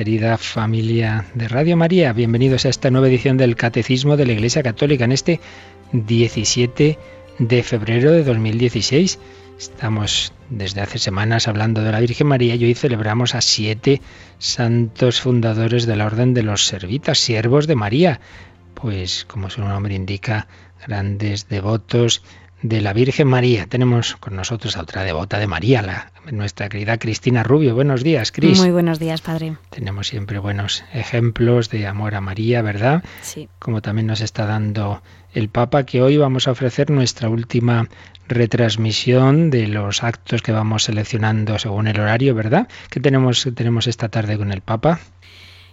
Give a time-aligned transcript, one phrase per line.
[0.00, 4.62] Querida familia de Radio María, bienvenidos a esta nueva edición del Catecismo de la Iglesia
[4.62, 5.40] Católica en este
[5.92, 6.98] 17
[7.38, 9.18] de febrero de 2016.
[9.58, 14.00] Estamos desde hace semanas hablando de la Virgen María y hoy celebramos a siete
[14.38, 18.22] santos fundadores de la Orden de los Servitas, siervos de María.
[18.72, 20.48] Pues como su nombre indica,
[20.86, 22.22] grandes devotos
[22.62, 23.66] de la Virgen María.
[23.66, 27.74] Tenemos con nosotros a otra devota de María, la, nuestra querida Cristina Rubio.
[27.74, 28.58] Buenos días, Cris.
[28.58, 29.56] Muy buenos días, padre.
[29.70, 33.02] Tenemos siempre buenos ejemplos de amor a María, ¿verdad?
[33.22, 33.48] Sí.
[33.58, 37.88] Como también nos está dando el Papa, que hoy vamos a ofrecer nuestra última
[38.28, 42.68] retransmisión de los actos que vamos seleccionando según el horario, ¿verdad?
[42.90, 45.00] ¿Qué tenemos, tenemos esta tarde con el Papa?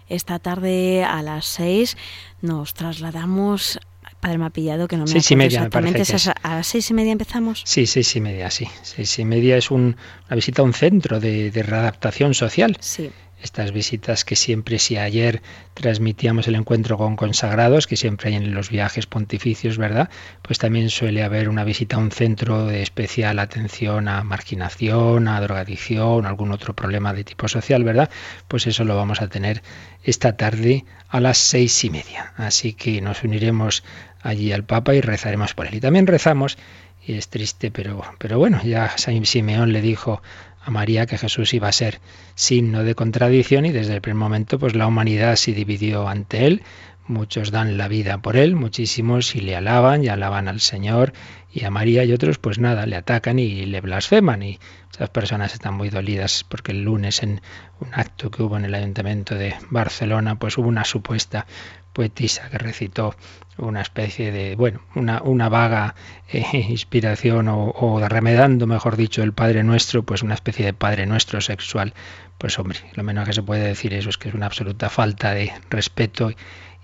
[0.08, 1.96] Esta tarde a las seis
[2.40, 3.78] nos trasladamos
[4.20, 6.66] Padre, me ha pillado que no me Seis y media, me parece que ¿A las
[6.66, 7.62] seis y media empezamos?
[7.64, 8.66] Sí, seis y media, sí.
[8.82, 12.76] Seis y media es un, una visita a un centro de, de readaptación social.
[12.80, 13.10] Sí
[13.42, 15.42] estas visitas que siempre, si ayer
[15.74, 20.10] transmitíamos el encuentro con consagrados, que siempre hay en los viajes pontificios, ¿verdad?
[20.42, 25.40] Pues también suele haber una visita a un centro de especial atención a marginación, a
[25.40, 28.10] drogadicción, algún otro problema de tipo social, ¿verdad?
[28.48, 29.62] Pues eso lo vamos a tener
[30.02, 32.32] esta tarde a las seis y media.
[32.36, 33.84] Así que nos uniremos
[34.22, 35.74] allí al Papa y rezaremos por él.
[35.74, 36.58] Y también rezamos,
[37.06, 40.22] y es triste, pero, pero bueno, ya San Simeón le dijo
[40.68, 41.98] a María que Jesús iba a ser
[42.34, 46.62] signo de contradicción y desde el primer momento pues la humanidad se dividió ante él.
[47.08, 51.12] Muchos dan la vida por él, muchísimos y le alaban y alaban al Señor
[51.50, 55.54] y a María y otros pues nada, le atacan y le blasfeman y muchas personas
[55.54, 57.40] están muy dolidas porque el lunes en
[57.80, 61.46] un acto que hubo en el ayuntamiento de Barcelona pues hubo una supuesta
[61.92, 63.16] poetisa que recitó
[63.56, 65.94] una especie de, bueno, una, una vaga
[66.30, 71.06] eh, inspiración o, o, remedando, mejor dicho, el Padre Nuestro, pues una especie de Padre
[71.06, 71.94] Nuestro sexual.
[72.38, 75.34] Pues hombre, lo menos que se puede decir eso es que es una absoluta falta
[75.34, 76.30] de respeto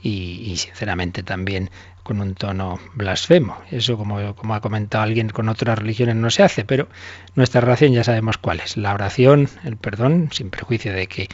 [0.04, 1.70] y, sinceramente también
[2.04, 3.56] con un tono blasfemo.
[3.70, 6.86] Eso, como, como ha comentado alguien, con otras religiones no se hace, pero
[7.34, 8.76] nuestra relación ya sabemos cuál es.
[8.76, 11.28] La oración, el perdón, sin prejuicio de que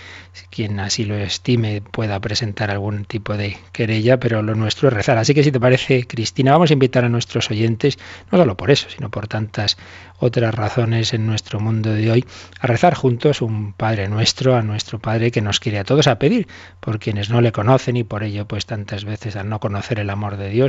[0.51, 5.19] quien así lo estime pueda presentar algún tipo de querella, pero lo nuestro es rezar.
[5.19, 7.99] Así que si te parece, Cristina, vamos a invitar a nuestros oyentes,
[8.31, 9.77] no solo por eso, sino por tantas
[10.21, 12.25] otras razones en nuestro mundo de hoy,
[12.61, 16.19] a rezar juntos un Padre nuestro, a nuestro Padre que nos quiere a todos a
[16.19, 16.47] pedir,
[16.79, 20.11] por quienes no le conocen y por ello pues tantas veces al no conocer el
[20.11, 20.60] amor de Dios,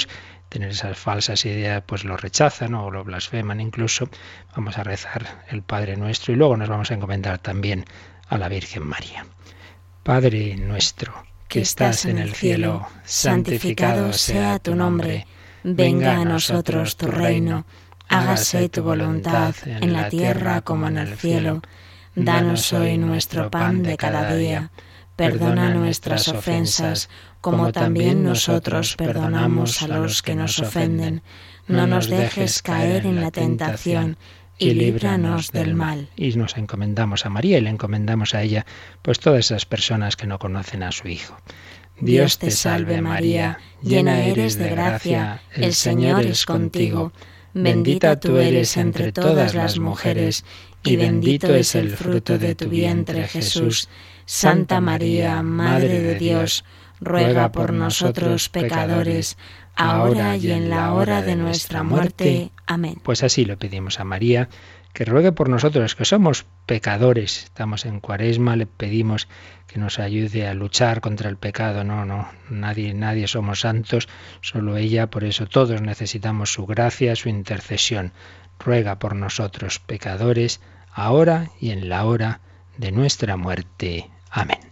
[0.49, 4.09] tener esas falsas ideas pues lo rechazan o lo blasfeman incluso.
[4.55, 7.85] Vamos a rezar el Padre nuestro y luego nos vamos a encomendar también
[8.27, 9.25] a la Virgen María.
[10.03, 11.13] Padre nuestro,
[11.47, 15.27] que estás en el cielo, santificado sea tu nombre,
[15.63, 17.65] venga a nosotros tu reino
[18.11, 21.61] hágase tu voluntad en la tierra como en el cielo.
[22.13, 24.69] Danos hoy nuestro pan de cada día.
[25.21, 27.07] Perdona nuestras ofensas,
[27.41, 31.21] como también nosotros perdonamos a los que nos ofenden.
[31.67, 34.17] No nos dejes caer en la tentación
[34.57, 36.09] y líbranos del mal.
[36.15, 38.65] Y nos encomendamos a María y le encomendamos a ella,
[39.03, 41.37] pues todas esas personas que no conocen a su Hijo.
[41.99, 47.13] Dios te salve María, llena eres de gracia, el Señor es contigo.
[47.53, 50.45] Bendita tú eres entre todas las mujeres,
[50.83, 53.87] y bendito es el fruto de tu vientre, Jesús.
[54.25, 56.63] Santa María, Madre de Dios,
[56.99, 59.37] ruega por nosotros pecadores,
[59.75, 62.51] ahora y en la hora de nuestra muerte.
[62.67, 62.99] Amén.
[63.03, 64.49] Pues así lo pedimos a María,
[64.93, 67.45] que ruegue por nosotros, que somos pecadores.
[67.45, 69.27] Estamos en cuaresma, le pedimos
[69.67, 71.83] que nos ayude a luchar contra el pecado.
[71.83, 74.07] No, no, nadie, nadie somos santos,
[74.41, 78.11] solo ella, por eso todos necesitamos su gracia, su intercesión.
[78.59, 80.61] Ruega por nosotros, pecadores,
[80.93, 82.50] ahora y en la hora de
[82.89, 84.09] nuestra muerte.
[84.31, 84.70] Amén.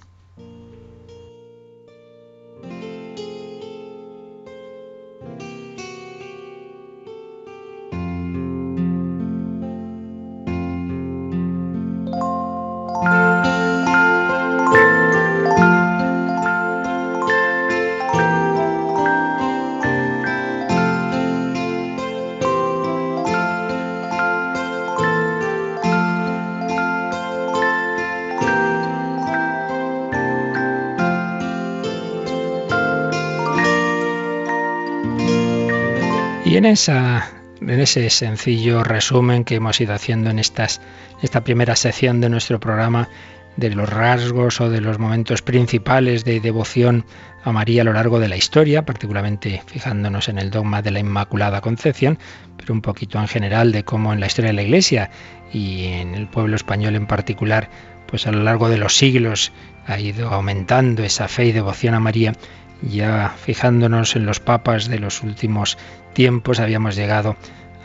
[36.65, 40.81] En, ese sencillo resumen que hemos ido haciendo en estas,
[41.21, 43.07] esta primera sección de nuestro programa,
[43.55, 47.05] de los rasgos o de los momentos principales de devoción
[47.43, 50.99] a María a lo largo de la historia, particularmente fijándonos en el dogma de la
[50.99, 52.19] Inmaculada Concepción,
[52.57, 55.09] pero un poquito en general de cómo en la historia de la Iglesia
[55.51, 57.69] y en el pueblo español en particular,
[58.07, 59.51] pues a lo largo de los siglos
[59.87, 62.33] ha ido aumentando esa fe y devoción a María.
[62.81, 65.77] Ya fijándonos en los papas de los últimos
[66.13, 67.35] tiempos, habíamos llegado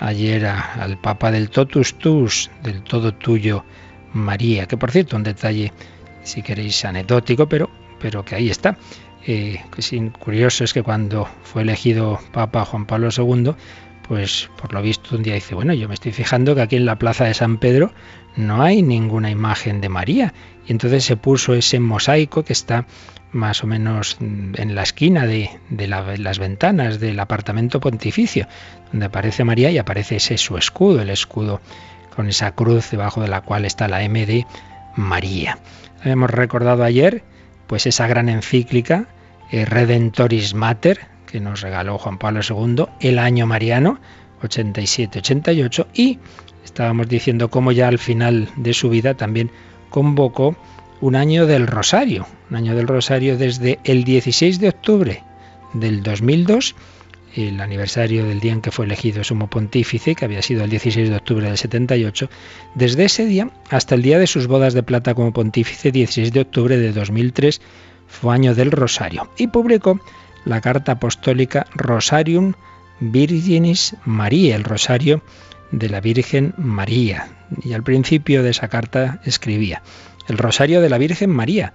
[0.01, 3.65] ayer al papa del totus tus, del todo tuyo,
[4.13, 5.73] María, que por cierto, un detalle,
[6.23, 8.77] si queréis, anecdótico, pero, pero que ahí está.
[9.27, 9.61] Eh,
[10.19, 13.55] curioso es que cuando fue elegido Papa Juan Pablo II,
[14.07, 16.85] pues por lo visto un día dice, bueno, yo me estoy fijando que aquí en
[16.85, 17.93] la plaza de San Pedro
[18.37, 20.35] no hay ninguna imagen de María.
[20.67, 22.87] Y entonces se puso ese mosaico que está
[23.33, 28.47] más o menos en la esquina de, las ventanas del apartamento pontificio,
[28.93, 31.61] donde aparece María y aparece ese su escudo, el escudo
[32.15, 34.47] con esa cruz debajo de la cual está la M de
[34.95, 35.59] María.
[36.05, 37.25] Hemos recordado ayer
[37.67, 39.07] pues esa gran encíclica
[39.51, 43.99] eh, Redentoris Mater que nos regaló Juan Pablo II, el año mariano
[44.43, 46.19] 87-88 y
[46.65, 49.51] estábamos diciendo cómo ya al final de su vida también
[49.91, 50.57] convocó
[51.01, 55.23] un año del Rosario, un año del Rosario desde el 16 de octubre
[55.75, 56.75] del 2002
[57.37, 61.11] el aniversario del día en que fue elegido sumo pontífice, que había sido el 16
[61.11, 62.31] de octubre del 78,
[62.75, 66.41] desde ese día hasta el día de sus bodas de plata como pontífice, 16 de
[66.41, 67.61] octubre de 2003,
[68.07, 70.01] fue año del Rosario, y publicó
[70.45, 72.55] la carta apostólica Rosarium
[73.01, 75.23] Virginis María, el Rosario
[75.79, 77.29] de la Virgen María.
[77.63, 79.83] Y al principio de esa carta escribía,
[80.29, 81.75] el Rosario de la Virgen María,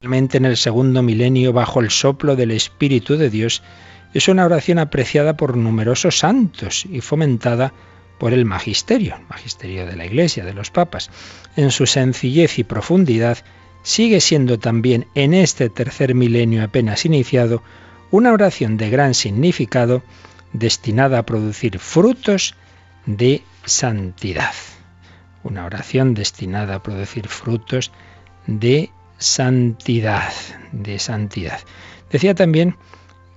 [0.00, 3.62] en el segundo milenio bajo el soplo del Espíritu de Dios,
[4.14, 7.72] es una oración apreciada por numerosos santos y fomentada
[8.18, 11.10] por el magisterio, magisterio de la Iglesia, de los papas.
[11.56, 13.38] En su sencillez y profundidad,
[13.82, 17.62] sigue siendo también en este tercer milenio apenas iniciado
[18.10, 20.02] una oración de gran significado
[20.52, 22.54] destinada a producir frutos
[23.06, 24.54] de santidad.
[25.44, 27.90] Una oración destinada a producir frutos
[28.46, 30.32] de santidad,
[30.72, 31.60] de santidad.
[32.10, 32.76] Decía también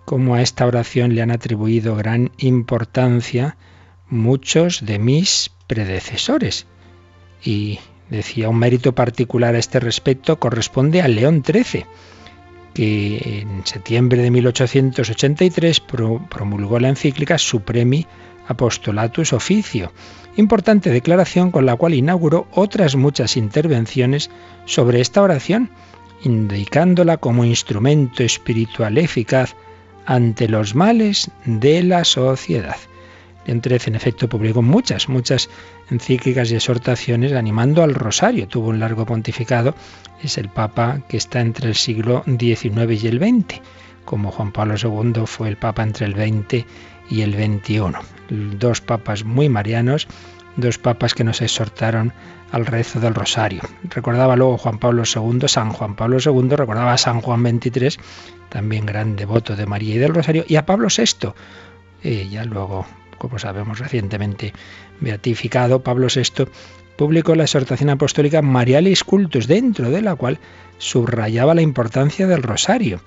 [0.06, 3.58] cómo a esta oración le han atribuido gran importancia
[4.10, 6.68] muchos de mis predecesores.
[7.44, 7.80] Y
[8.10, 11.86] decía, un mérito particular a este respecto corresponde a León XIII,
[12.76, 15.80] que en septiembre de 1883
[16.30, 18.06] promulgó la encíclica Supremi
[18.48, 19.94] Apostolatus Officio,
[20.36, 24.30] importante declaración con la cual inauguró otras muchas intervenciones
[24.66, 25.72] sobre esta oración,
[26.24, 29.56] indicándola como instrumento espiritual eficaz
[30.06, 32.78] ante los males de la sociedad.
[33.46, 35.50] XIII, en efecto, publicó muchas, muchas
[35.90, 38.48] encíclicas y exhortaciones animando al rosario.
[38.48, 39.76] Tuvo un largo pontificado,
[40.22, 43.62] es el Papa que está entre el siglo XIX y el XX,
[44.04, 46.66] como Juan Pablo II fue el Papa entre el XX
[47.10, 47.82] y el XXI.
[48.58, 50.08] Dos papas muy marianos,
[50.56, 52.14] dos papas que nos exhortaron
[52.52, 53.62] al rezo del rosario.
[53.84, 57.98] Recordaba luego Juan Pablo II, San Juan Pablo II, recordaba a San Juan XXIII,
[58.50, 61.34] también gran devoto de María y del rosario, y a Pablo VI,
[62.04, 62.86] eh, ya luego,
[63.26, 64.54] como sabemos recientemente
[65.00, 66.46] beatificado, Pablo VI
[66.96, 70.38] publicó la exhortación apostólica Marialis Cultus, dentro de la cual
[70.78, 73.02] subrayaba la importancia del rosario,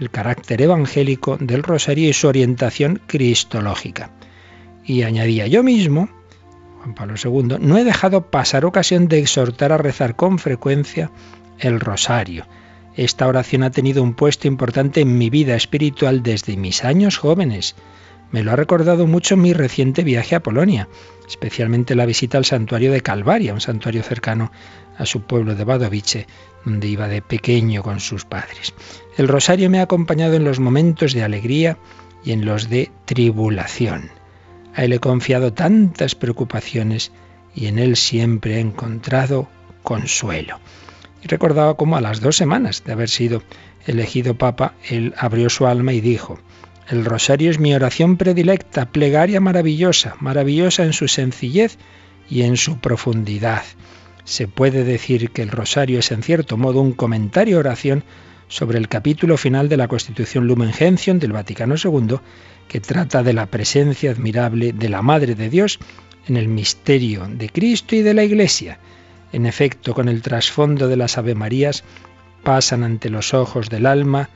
[0.00, 4.10] el carácter evangélico del rosario y su orientación cristológica.
[4.84, 6.08] Y añadía, yo mismo,
[6.78, 11.12] Juan Pablo II, no he dejado pasar ocasión de exhortar a rezar con frecuencia
[11.60, 12.44] el rosario.
[12.96, 17.76] Esta oración ha tenido un puesto importante en mi vida espiritual desde mis años jóvenes.
[18.32, 20.88] Me lo ha recordado mucho mi reciente viaje a Polonia,
[21.26, 24.52] especialmente la visita al santuario de Calvaria, un santuario cercano
[24.98, 26.26] a su pueblo de Badovice,
[26.64, 28.72] donde iba de pequeño con sus padres.
[29.16, 31.78] El rosario me ha acompañado en los momentos de alegría
[32.24, 34.10] y en los de tribulación.
[34.74, 37.12] A Él he confiado tantas preocupaciones
[37.54, 39.48] y en Él siempre he encontrado
[39.82, 40.60] consuelo.
[41.22, 43.42] Y recordaba cómo a las dos semanas de haber sido
[43.86, 46.38] elegido Papa, Él abrió su alma y dijo,
[46.90, 51.78] el rosario es mi oración predilecta, plegaria maravillosa, maravillosa en su sencillez
[52.28, 53.62] y en su profundidad.
[54.24, 58.02] Se puede decir que el rosario es en cierto modo un comentario oración
[58.48, 62.16] sobre el capítulo final de la Constitución Lumen Gentium del Vaticano II
[62.66, 65.78] que trata de la presencia admirable de la Madre de Dios
[66.26, 68.80] en el misterio de Cristo y de la Iglesia.
[69.32, 71.84] En efecto, con el trasfondo de las Ave Marías
[72.42, 74.28] pasan ante los ojos del alma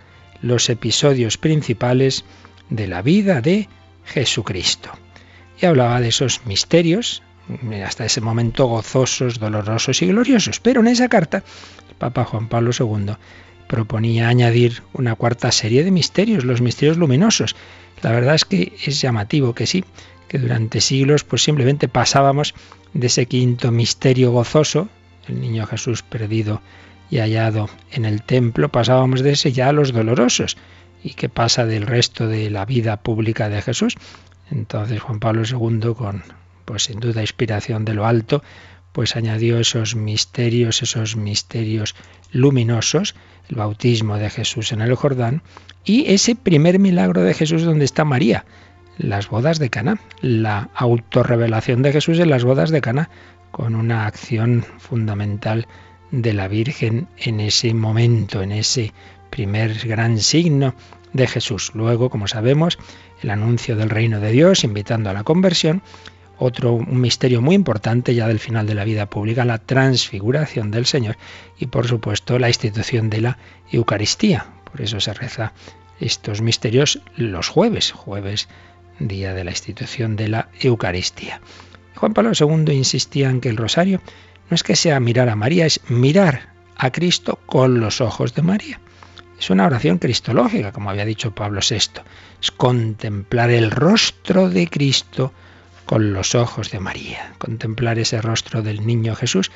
[0.43, 2.25] los episodios principales
[2.71, 3.69] de la vida de
[4.05, 4.91] Jesucristo.
[5.61, 7.23] Y hablaba de esos misterios,
[7.85, 10.61] hasta ese momento gozosos, dolorosos y gloriosos.
[10.61, 11.45] Pero en esa carta,
[11.89, 13.15] el Papa Juan Pablo II
[13.69, 17.57] proponía añadir una cuarta serie de misterios, los misterios luminosos.
[18.03, 19.85] La verdad es que es llamativo que sí,
[20.29, 22.55] que durante siglos pues simplemente pasábamos
[22.93, 24.89] de ese quinto misterio gozoso,
[25.29, 26.61] el niño Jesús perdido
[27.11, 30.57] y hallado en el templo, pasábamos de ese ya a los dolorosos.
[31.03, 33.97] ¿Y qué pasa del resto de la vida pública de Jesús?
[34.51, 36.23] Entonces Juan Pablo II, con
[36.65, 38.43] pues sin duda inspiración de lo alto,
[38.93, 41.95] pues añadió esos misterios, esos misterios
[42.33, 43.15] luminosos,
[43.49, 45.43] el bautismo de Jesús en el Jordán
[45.85, 48.45] y ese primer milagro de Jesús donde está María,
[48.97, 53.11] las bodas de Cana, la autorrevelación de Jesús en las bodas de Cana,
[53.51, 55.67] con una acción fundamental
[56.23, 58.93] de la Virgen en ese momento, en ese
[59.31, 60.75] primer gran signo
[61.13, 61.73] de Jesús.
[61.75, 62.79] Luego, como sabemos,
[63.23, 65.83] el anuncio del reino de Dios, invitando a la conversión,
[66.39, 70.87] otro un misterio muy importante ya del final de la vida pública, la transfiguración del
[70.87, 71.17] Señor
[71.59, 73.39] y por supuesto la institución de la
[73.71, 74.47] Eucaristía.
[74.71, 75.53] Por eso se reza
[76.01, 78.49] estos misterios los jueves, jueves
[78.99, 81.41] día de la institución de la Eucaristía.
[81.97, 84.01] Juan Pablo II insistía en que el rosario
[84.51, 88.43] no es que sea mirar a María, es mirar a Cristo con los ojos de
[88.43, 88.81] María.
[89.39, 92.03] Es una oración cristológica, como había dicho Pablo VI.
[92.41, 95.33] Es contemplar el rostro de Cristo
[95.85, 99.51] con los ojos de María, contemplar ese rostro del niño Jesús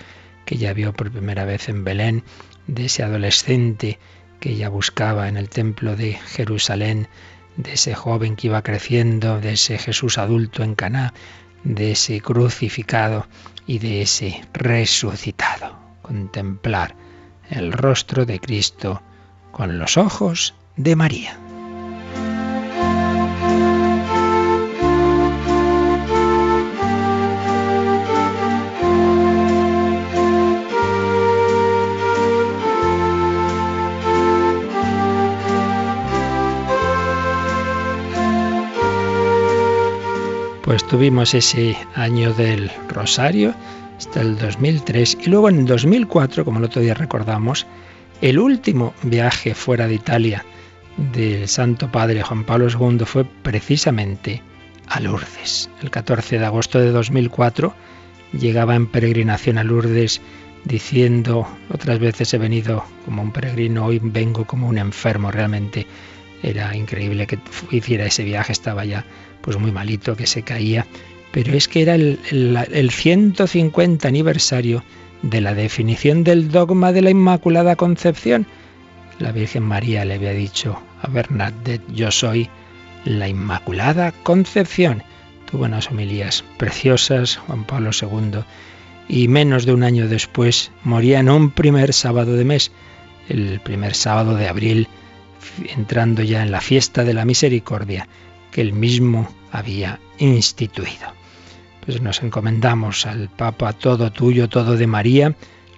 [0.44, 2.24] que ya vio por primera vez en Belén,
[2.66, 3.98] de ese adolescente
[4.40, 7.08] que ella buscaba en el templo de Jerusalén,
[7.56, 11.12] de ese joven que iba creciendo, de ese Jesús adulto en Caná,
[11.64, 13.26] de ese crucificado
[13.68, 15.78] y de ese resucitado.
[16.02, 16.96] Contemplar
[17.50, 19.00] el rostro de Cristo
[19.52, 21.38] con los ojos de María.
[40.68, 43.54] Pues tuvimos ese año del Rosario
[43.96, 47.66] hasta el 2003 y luego en el 2004, como el otro día recordamos,
[48.20, 50.44] el último viaje fuera de Italia
[50.98, 54.42] del Santo Padre Juan Pablo II fue precisamente
[54.88, 55.70] a Lourdes.
[55.80, 57.72] El 14 de agosto de 2004
[58.38, 60.20] llegaba en peregrinación a Lourdes
[60.64, 65.86] diciendo, otras veces he venido como un peregrino, hoy vengo como un enfermo, realmente
[66.42, 67.38] era increíble que
[67.70, 69.06] hiciera ese viaje, estaba ya
[69.48, 70.86] pues muy malito, que se caía,
[71.32, 74.84] pero es que era el, el, 150 aniversario
[75.22, 78.46] de la definición del dogma de la Inmaculada Concepción.
[79.18, 82.50] La Virgen María le había dicho a Bernadette, yo soy
[83.06, 85.02] la Inmaculada Concepción.
[85.50, 88.40] Tuvo unas homilías preciosas, Juan Pablo II,
[89.08, 92.70] y menos de un año después moría en un primer sábado de mes,
[93.30, 94.88] el primer sábado de abril,
[95.74, 98.06] entrando ya en la fiesta de la misericordia
[98.50, 101.12] que él mismo había instituido.
[101.84, 105.34] Pues nos encomendamos al Papa todo tuyo, todo de María,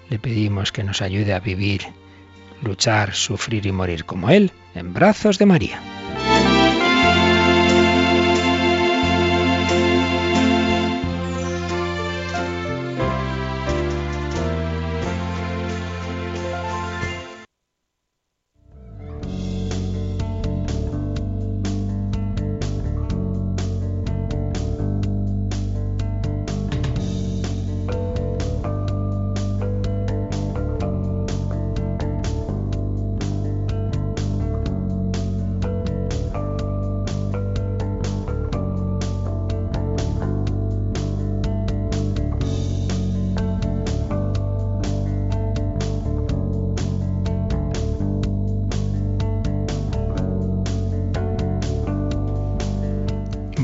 [0.09, 1.83] le pedimos que nos ayude a vivir,
[2.63, 5.81] luchar, sufrir y morir como Él, en brazos de María.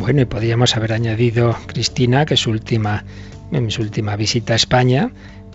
[0.07, 3.03] Bueno, y podríamos haber añadido Cristina, que su última,
[3.51, 5.11] en su última visita a España,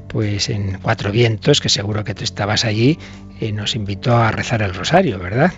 [0.10, 3.00] pues en Cuatro Vientos, que seguro que tú estabas allí,
[3.40, 5.54] eh, nos invitó a rezar el rosario, ¿verdad?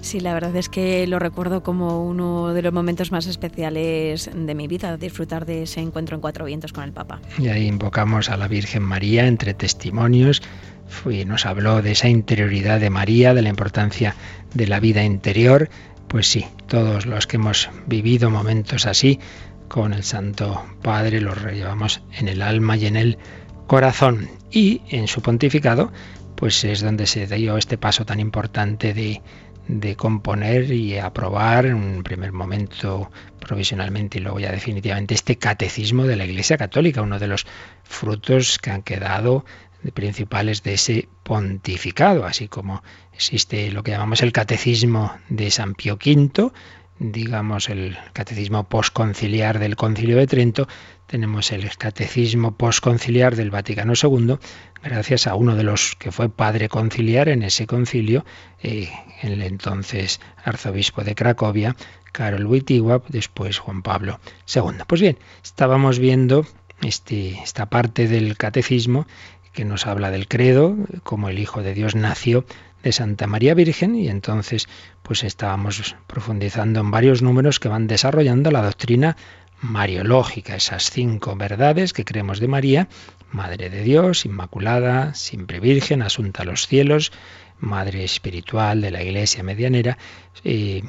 [0.00, 4.54] Sí, la verdad es que lo recuerdo como uno de los momentos más especiales de
[4.56, 7.20] mi vida, disfrutar de ese encuentro en Cuatro Vientos con el Papa.
[7.38, 10.42] Y ahí invocamos a la Virgen María entre testimonios.
[10.88, 14.16] Fui, nos habló de esa interioridad de María, de la importancia
[14.52, 15.70] de la vida interior
[16.12, 19.18] pues sí, todos los que hemos vivido momentos así
[19.66, 23.18] con el Santo Padre los llevamos en el alma y en el
[23.66, 24.28] corazón.
[24.50, 25.90] Y en su pontificado,
[26.36, 29.22] pues es donde se dio este paso tan importante de,
[29.68, 36.04] de componer y aprobar en un primer momento provisionalmente y luego ya definitivamente este catecismo
[36.04, 37.46] de la Iglesia Católica, uno de los
[37.84, 39.46] frutos que han quedado
[39.90, 45.94] principales de ese pontificado, así como existe lo que llamamos el catecismo de San Pío
[45.94, 46.52] V,
[46.98, 50.68] digamos el catecismo posconciliar del Concilio de Trento,
[51.06, 54.36] tenemos el catecismo posconciliar del Vaticano II,
[54.82, 58.24] gracias a uno de los que fue padre conciliar en ese concilio,
[58.62, 58.88] eh,
[59.22, 61.76] el entonces arzobispo de Cracovia,
[62.12, 64.20] Karol Wojtyła, después Juan Pablo
[64.54, 64.84] II.
[64.86, 66.46] Pues bien, estábamos viendo
[66.82, 69.06] este, esta parte del catecismo
[69.52, 72.44] que nos habla del credo, como el Hijo de Dios nació
[72.82, 74.68] de Santa María Virgen y entonces
[75.02, 79.16] pues estábamos profundizando en varios números que van desarrollando la doctrina
[79.62, 82.88] mariológica, esas cinco verdades que creemos de María,
[83.30, 87.12] Madre de Dios, Inmaculada, siempre Virgen, asunta a los cielos,
[87.60, 89.96] Madre espiritual de la Iglesia medianera.
[90.44, 90.82] y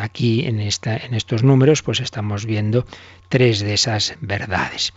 [0.00, 2.84] aquí en, esta, en estos números pues estamos viendo
[3.28, 4.92] tres de esas verdades.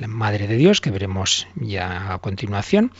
[0.00, 2.92] la Madre de Dios, que veremos ya a continuación,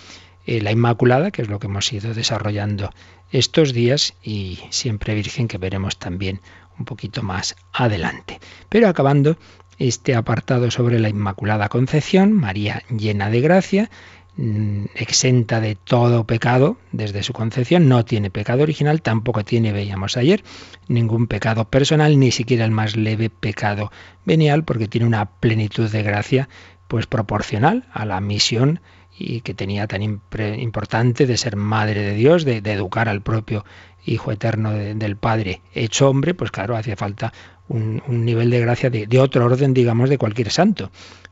[0.47, 2.93] eh, la Inmaculada, que es lo que hemos ido desarrollando
[3.33, 6.41] estos días, y siempre Virgen, que veremos también
[6.79, 8.41] un poquito más adelante.
[8.69, 9.37] Pero acabando
[9.79, 13.91] este apartado sobre la Inmaculada Concepción, María llena de gracia,
[14.37, 20.17] mm, exenta de todo pecado desde su concepción, no tiene pecado original, tampoco tiene, veíamos
[20.17, 20.45] ayer,
[20.89, 23.91] ningún pecado personal, ni siquiera el más leve pecado
[24.25, 26.49] venial, porque tiene una plenitud de gracia
[26.89, 28.81] pues proporcional a la misión
[29.19, 33.65] y que tenía tan importante de ser madre de Dios, de, educar al propio
[34.07, 37.33] Hijo Eterno del Padre hecho hombre, pues claro, hacía falta
[37.69, 40.91] un, nivel de gracia de, otro orden, digamos, de cualquier santo.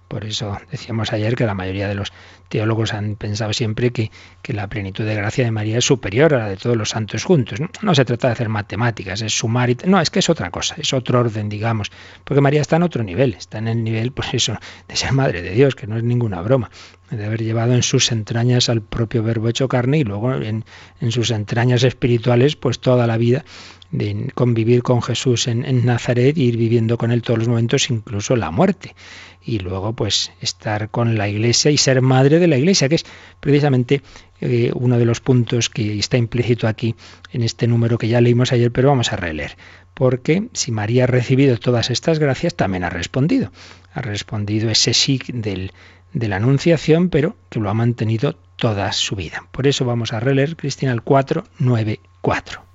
[0.08, 2.12] Por eso decíamos ayer que la mayoría de los
[2.48, 4.11] teólogos han pensado siempre que,
[4.46, 7.59] la plenitud de gracia de María es superior a la de todos los santos juntos.
[7.83, 7.94] ¿no?
[7.94, 9.76] se trata de hacer matemáticas, es sumar y...
[9.87, 11.90] No, es que es otra cosa, es otro orden, digamos.
[12.22, 15.42] Porque María está en otro nivel, está en el nivel, pues eso, de ser madre
[15.42, 16.70] de Dios, que no es ninguna broma
[17.11, 20.64] de haber llevado en sus entrañas al propio verbo hecho carne y luego en,
[21.00, 23.44] en sus entrañas espirituales pues toda la vida
[23.94, 28.35] de convivir con Jesús en, Nazaret y ir viviendo con él todos los momentos, incluso
[28.35, 28.94] la muerte.
[29.44, 33.04] Y luego, pues, estar con la iglesia y ser madre de la iglesia, que es
[33.40, 34.02] precisamente
[34.40, 36.94] eh, uno de los puntos que está implícito aquí
[37.33, 39.57] en este número que ya leímos ayer, pero vamos a releer.
[39.92, 43.52] Porque si María ha recibido todas estas gracias, también ha respondido.
[43.92, 45.72] Ha respondido ese sí del,
[46.12, 49.46] de la Anunciación, pero que lo ha mantenido toda su vida.
[49.52, 52.73] Por eso vamos a releer Cristina el 4, 9, 4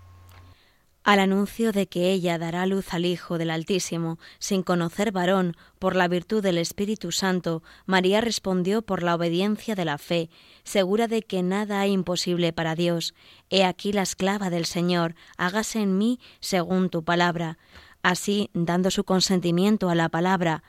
[1.04, 5.96] al anuncio de que ella dará luz al Hijo del Altísimo, sin conocer varón, por
[5.96, 10.30] la virtud del Espíritu Santo, María respondió por la obediencia de la fe,
[10.64, 13.14] segura de que nada hay imposible para Dios.
[13.50, 17.58] He aquí la esclava del Señor, hágase en mí según tu palabra.
[18.04, 20.64] Así, dando su consentimiento a la palabra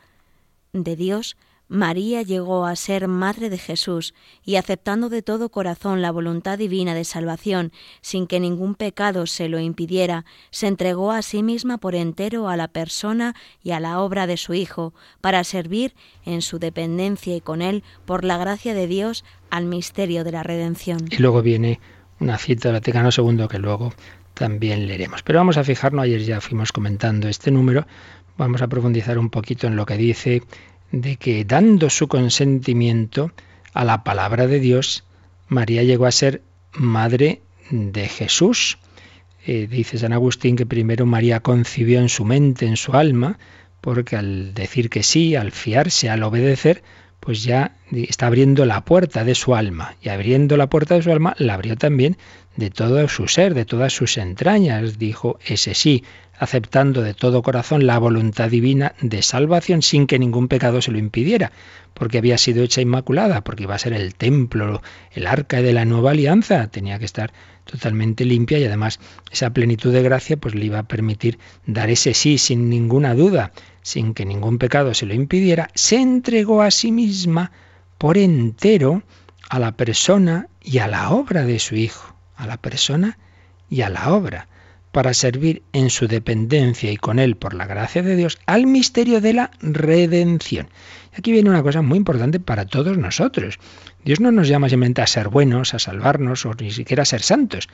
[0.73, 1.37] de Dios,
[1.71, 4.13] María llegó a ser madre de Jesús
[4.45, 9.49] y aceptando de todo corazón la voluntad divina de salvación, sin que ningún pecado se
[9.49, 14.01] lo impidiera, se entregó a sí misma por entero a la persona y a la
[14.01, 18.75] obra de su Hijo, para servir en su dependencia y con él, por la gracia
[18.75, 20.99] de Dios, al misterio de la redención.
[21.09, 21.79] Y luego viene
[22.19, 23.95] una cita del Vaticano II que luego
[24.35, 25.23] también leeremos.
[25.23, 27.87] Pero vamos a fijarnos, ayer ya fuimos comentando este número,
[28.37, 30.43] vamos a profundizar un poquito en lo que dice
[30.93, 33.33] de que dando su consentimiento
[33.73, 35.05] a la palabra de Dios,
[35.49, 38.79] María llegó a ser madre de Jesús.
[39.47, 43.39] Eh, dice San Agustín que primero María concibió en su mente, en su alma,
[43.81, 46.83] porque al decir que sí, al fiarse, al obedecer,
[47.21, 49.97] pues ya está abriendo la puerta de su alma.
[50.03, 52.17] Y abriendo la puerta de su alma, la abrió también
[52.57, 54.99] de todo su ser, de todas sus entrañas.
[54.99, 56.03] Dijo ese sí,
[56.41, 60.99] aceptando de todo corazón la voluntad divina de salvación sin que ningún pecado se lo
[60.99, 61.53] impidiera,
[61.93, 64.81] porque había sido hecha inmaculada, porque iba a ser el templo,
[65.13, 67.35] el arca de la nueva alianza, tenía que estar
[67.67, 72.15] totalmente limpia y además esa plenitud de gracia pues le iba a permitir dar ese
[72.15, 76.93] sí sin ninguna duda, sin que ningún pecado se lo impidiera, se entregó a sí
[76.93, 77.53] misma
[77.99, 79.03] por entero
[79.49, 83.19] a la persona y a la obra de su Hijo, a la persona
[83.69, 84.49] y a la obra
[84.93, 89.21] para servir en su dependencia y con él por la gracia de Dios al misterio
[89.21, 90.69] de la redención.
[91.17, 93.59] Aquí viene una cosa muy importante para todos nosotros.
[94.05, 97.23] Dios no nos llama simplemente a ser buenos, a salvarnos o ni siquiera a ser
[97.23, 97.69] santos.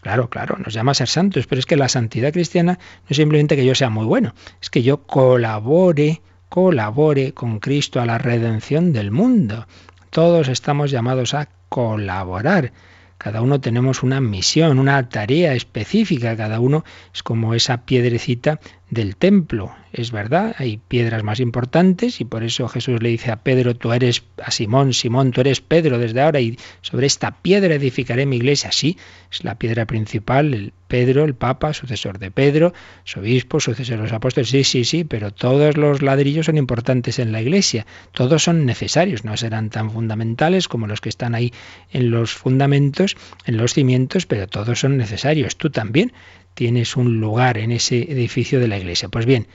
[0.00, 3.16] Claro, claro, nos llama a ser santos, pero es que la santidad cristiana no es
[3.16, 8.18] simplemente que yo sea muy bueno, es que yo colabore, colabore con Cristo a la
[8.18, 9.66] redención del mundo.
[10.10, 12.72] Todos estamos llamados a colaborar
[13.20, 19.16] cada uno tenemos una misión, una tarea específica, cada uno es como esa piedrecita del
[19.16, 19.72] templo.
[19.92, 23.92] Es verdad, hay piedras más importantes y por eso Jesús le dice a Pedro, tú
[23.92, 28.36] eres, a Simón, Simón, tú eres Pedro desde ahora y sobre esta piedra edificaré mi
[28.36, 28.70] iglesia.
[28.70, 28.98] Sí,
[29.32, 32.72] es la piedra principal, el Pedro, el Papa, sucesor de Pedro,
[33.04, 34.50] su obispo, sucesor de los apóstoles.
[34.50, 39.24] Sí, sí, sí, pero todos los ladrillos son importantes en la iglesia, todos son necesarios,
[39.24, 41.52] no serán tan fundamentales como los que están ahí
[41.90, 45.56] en los fundamentos, en los cimientos, pero todos son necesarios.
[45.56, 46.12] Tú también
[46.54, 49.08] tienes un lugar en ese edificio de la iglesia.
[49.08, 49.46] Pues bien,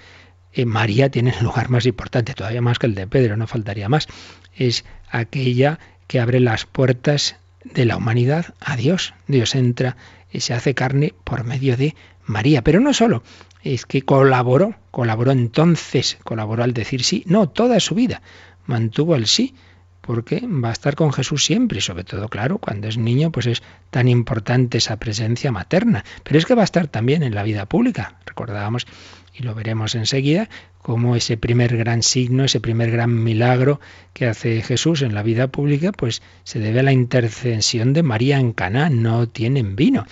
[0.65, 4.07] María tiene el lugar más importante, todavía más que el de Pedro, no faltaría más.
[4.55, 9.13] Es aquella que abre las puertas de la humanidad a Dios.
[9.27, 9.97] Dios entra
[10.31, 12.63] y se hace carne por medio de María.
[12.63, 13.23] Pero no solo,
[13.63, 18.21] es que colaboró, colaboró entonces, colaboró al decir sí, no, toda su vida
[18.65, 19.53] mantuvo el sí
[20.05, 23.47] porque va a estar con Jesús siempre y sobre todo, claro, cuando es niño, pues
[23.47, 26.05] es tan importante esa presencia materna.
[26.23, 28.15] Pero es que va a estar también en la vida pública.
[28.25, 28.85] Recordábamos,
[29.33, 30.47] y lo veremos enseguida,
[30.81, 33.79] como ese primer gran signo, ese primer gran milagro
[34.13, 38.39] que hace Jesús en la vida pública, pues se debe a la intercesión de María
[38.39, 40.05] en Caná, no tienen vino.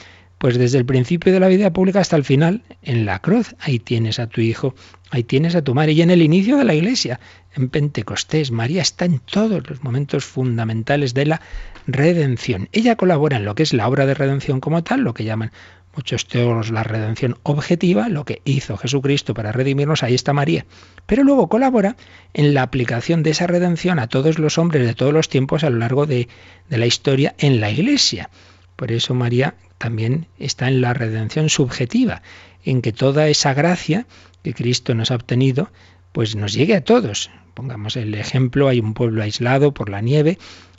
[0.43, 3.79] Pues desde el principio de la vida pública hasta el final, en la cruz, ahí
[3.79, 4.75] tienes a tu hijo,
[5.09, 5.93] ahí tienes a tu madre.
[5.93, 7.21] Y en el inicio de la iglesia,
[7.55, 11.41] en Pentecostés, María está en todos los momentos fundamentales de la
[11.87, 12.67] redención.
[12.73, 15.53] Ella colabora en lo que es la obra de redención como tal, lo que llaman
[15.95, 20.65] muchos teólogos la redención objetiva, lo que hizo Jesucristo para redimirnos, ahí está María.
[21.05, 21.95] Pero luego colabora
[22.33, 25.69] en la aplicación de esa redención a todos los hombres de todos los tiempos a
[25.69, 26.27] lo largo de,
[26.67, 28.29] de la historia en la iglesia.
[28.75, 32.21] Por eso María también está en la redención subjetiva,
[32.63, 34.05] en que toda esa gracia
[34.43, 35.69] que Cristo nos ha obtenido,
[36.11, 37.31] pues nos llegue a todos.
[37.53, 40.37] Pongamos el ejemplo, hay un pueblo aislado por la nieve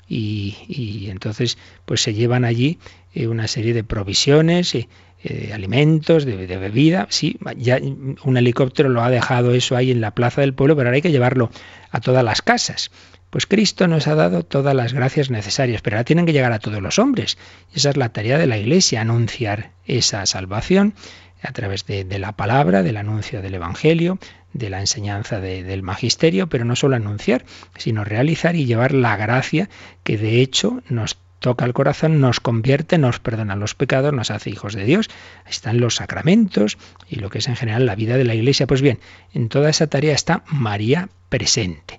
[0.08, 2.78] y, entonces pues se llevan allí
[3.14, 4.88] eh, una serie de provisiones, eh,
[5.22, 7.06] eh, de alimentos, de, de, bebida.
[7.10, 10.88] Sí, ya un helicóptero lo ha dejado eso ahí en la plaza del pueblo, pero
[10.88, 11.50] ahora hay que llevarlo
[11.90, 12.90] a todas las casas.
[13.34, 16.60] Pues Cristo nos ha dado todas las gracias necesarias, pero ahora tienen que llegar a
[16.60, 17.36] todos los hombres.
[17.74, 20.94] Esa es la tarea de la Iglesia, anunciar esa salvación
[21.42, 24.20] a través de, la palabra, del anuncio del Evangelio,
[24.52, 27.44] de la enseñanza del magisterio, pero no solo anunciar,
[27.76, 29.68] sino realizar y llevar la gracia
[30.04, 34.50] que de hecho nos toca el corazón, nos convierte, nos perdona los pecados, nos hace
[34.50, 35.10] hijos de Dios.
[35.44, 36.78] Ahí están los sacramentos
[37.10, 38.68] y lo que es en general la vida de la Iglesia.
[38.68, 39.00] Pues bien,
[39.32, 41.98] en toda esa tarea está María presente.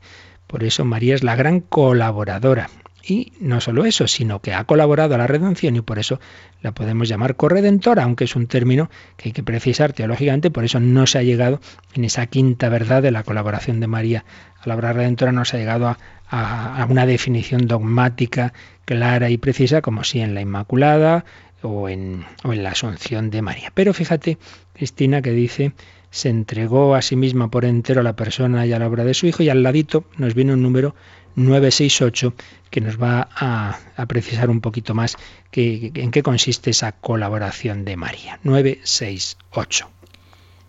[0.56, 2.70] Por eso María es la gran colaboradora.
[3.04, 6.22] Y no solo eso, sino que ha colaborado a la redención y por eso
[6.62, 10.80] la podemos llamar corredentora, aunque es un término que hay que precisar teológicamente, por eso
[10.80, 11.60] no se ha llegado
[11.94, 14.24] en esa quinta verdad de la colaboración de María
[14.62, 15.94] a la obra redentora, no se ha llegado
[16.30, 18.54] a, una definición dogmática
[18.86, 21.26] clara y precisa como si en la Inmaculada
[21.64, 23.74] o en la Asunción de María.
[23.74, 24.38] Pero fíjate,
[24.72, 25.74] Cristina, que dice
[26.16, 29.14] se entregó a sí misma por entero a la persona y a la obra de
[29.14, 30.96] su Hijo y al ladito nos viene un número
[31.36, 32.34] 968
[32.70, 35.18] que nos va a, precisar un poquito más
[35.52, 38.40] que, en qué consiste esa colaboración de María.
[38.44, 39.90] 968.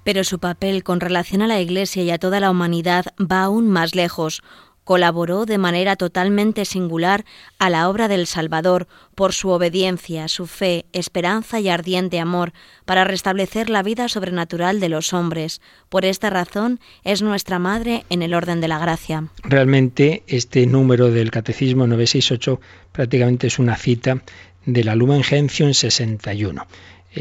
[0.03, 3.71] Pero su papel con relación a la Iglesia y a toda la humanidad va aún
[3.71, 4.43] más lejos
[4.87, 7.25] colaboró de manera totalmente singular
[7.59, 12.53] a la obra del Salvador por su obediencia, su fe, esperanza y ardiente amor
[12.85, 15.61] para restablecer la vida sobrenatural de los hombres.
[15.89, 19.25] Por esta razón es nuestra Madre en el orden de la gracia.
[19.43, 22.61] Realmente este número del Catecismo 968
[22.93, 24.23] prácticamente es una cita
[24.67, 26.65] de la Lumen Gentium 61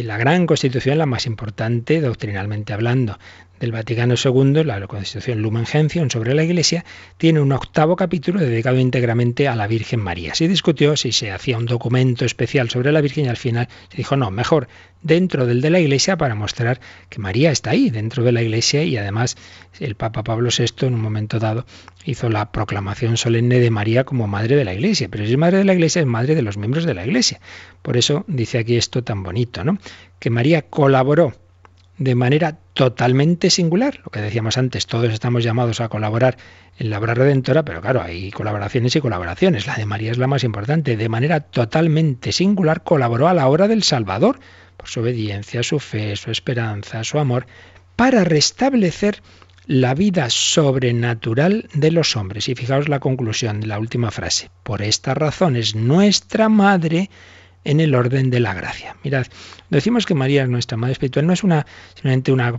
[0.04, 3.18] la gran constitución, la más importante doctrinalmente hablando
[3.60, 6.86] del Vaticano II, la Constitución Lumen Gentium sobre la Iglesia,
[7.18, 10.36] tiene un octavo capítulo dedicado íntegramente a la Virgen María.
[10.36, 13.98] Se discutió si se hacía un documento especial sobre la Virgen y al final se
[13.98, 14.68] dijo no, mejor
[15.02, 18.84] dentro del de la Iglesia para mostrar que María está ahí, dentro de la Iglesia
[18.84, 19.38] y además
[19.80, 21.66] el Papa Pablo VI en un momento dado
[22.06, 25.60] hizo la proclamación solemne de María como madre de la Iglesia, pero si es madre
[25.60, 27.40] de la Iglesia es madre de los miembros de la Iglesia.
[27.82, 29.78] Por eso dice aquí esto tan bonito, ¿no?
[30.20, 31.34] Que María colaboró
[31.98, 34.02] de manera totalmente singular.
[34.04, 36.38] Lo que decíamos antes, todos estamos llamados a colaborar
[36.78, 39.66] en la obra redentora, pero claro, hay colaboraciones y colaboraciones.
[39.66, 40.98] La de María es la más importante.
[40.98, 44.40] De manera totalmente singular colaboró a la obra del Salvador,
[44.78, 47.48] por su obediencia, su fe, su esperanza, su amor,
[47.96, 49.22] para restablecer
[49.68, 52.50] la vida sobrenatural de los hombres.
[52.50, 54.50] Y fijaos la conclusión de la última frase.
[54.64, 57.10] Por esta razón es nuestra madre
[57.66, 58.96] en el orden de la gracia.
[59.04, 59.26] Mirad,
[59.70, 62.56] decimos que María es nuestra Madre Espiritual, no es una, simplemente una,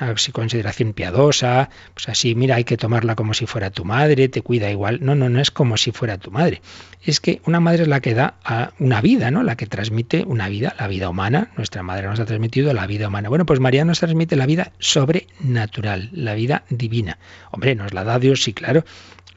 [0.00, 4.42] una consideración piadosa, pues así, mira, hay que tomarla como si fuera tu madre, te
[4.42, 4.98] cuida igual.
[5.02, 6.62] No, no, no es como si fuera tu madre.
[7.02, 9.42] Es que una madre es la que da a una vida, ¿no?
[9.42, 11.50] La que transmite una vida, la vida humana.
[11.56, 13.28] Nuestra madre nos ha transmitido la vida humana.
[13.28, 17.18] Bueno, pues María nos transmite la vida sobrenatural, la vida divina.
[17.50, 18.84] Hombre, nos la da Dios, sí, claro,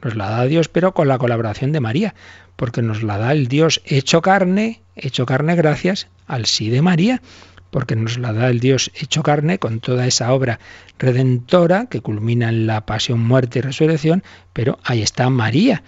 [0.02, 2.14] nos la da Dios, pero con la colaboración de María,
[2.56, 7.22] porque nos la da el Dios hecho carne, hecho carne gracias al sí de María
[7.70, 10.58] porque nos la da el Dios hecho carne con toda esa obra
[10.98, 15.82] redentora que culmina en la pasión, muerte y resurrección, pero ahí está María.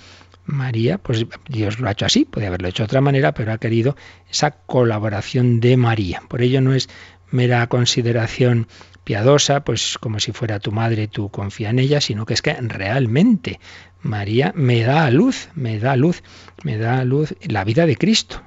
[0.45, 3.59] María, pues Dios lo ha hecho así, puede haberlo hecho de otra manera, pero ha
[3.59, 3.97] querido
[4.31, 6.23] esa colaboración de María.
[6.29, 6.89] Por ello no es
[7.31, 8.67] mera consideración
[9.05, 12.55] piadosa, pues como si fuera tu madre, tú confía en ella, sino que es que
[12.55, 13.61] realmente
[14.03, 16.23] María me da luz, me da luz,
[16.63, 18.43] me da luz la vida de Cristo,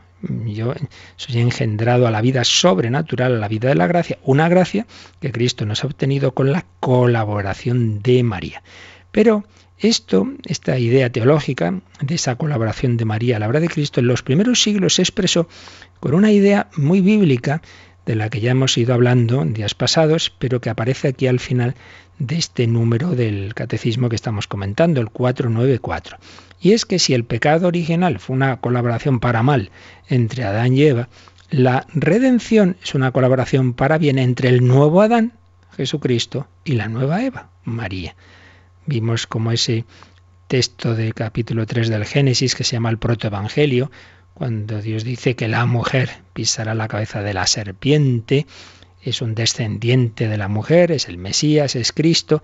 [0.45, 0.73] yo
[1.17, 4.87] soy engendrado a la vida sobrenatural, a la vida de la gracia, una gracia
[5.19, 8.63] que Cristo nos ha obtenido con la colaboración de María.
[9.11, 9.43] Pero
[9.77, 14.07] esto, esta idea teológica de esa colaboración de María a la obra de Cristo, en
[14.07, 15.49] los primeros siglos se expresó
[15.99, 17.61] con una idea muy bíblica
[18.05, 21.39] de la que ya hemos ido hablando en días pasados, pero que aparece aquí al
[21.39, 21.75] final
[22.19, 26.17] de este número del catecismo que estamos comentando, el 494.
[26.61, 29.71] Y es que si el pecado original fue una colaboración para mal
[30.07, 31.09] entre Adán y Eva,
[31.49, 35.33] la redención es una colaboración para bien entre el nuevo Adán,
[35.75, 38.15] Jesucristo, y la nueva Eva, María.
[38.85, 39.85] Vimos como ese
[40.47, 43.91] texto de capítulo 3 del Génesis que se llama el protoevangelio,
[44.33, 48.47] cuando Dios dice que la mujer pisará la cabeza de la serpiente,
[49.01, 52.41] es un descendiente de la mujer, es el Mesías, es Cristo,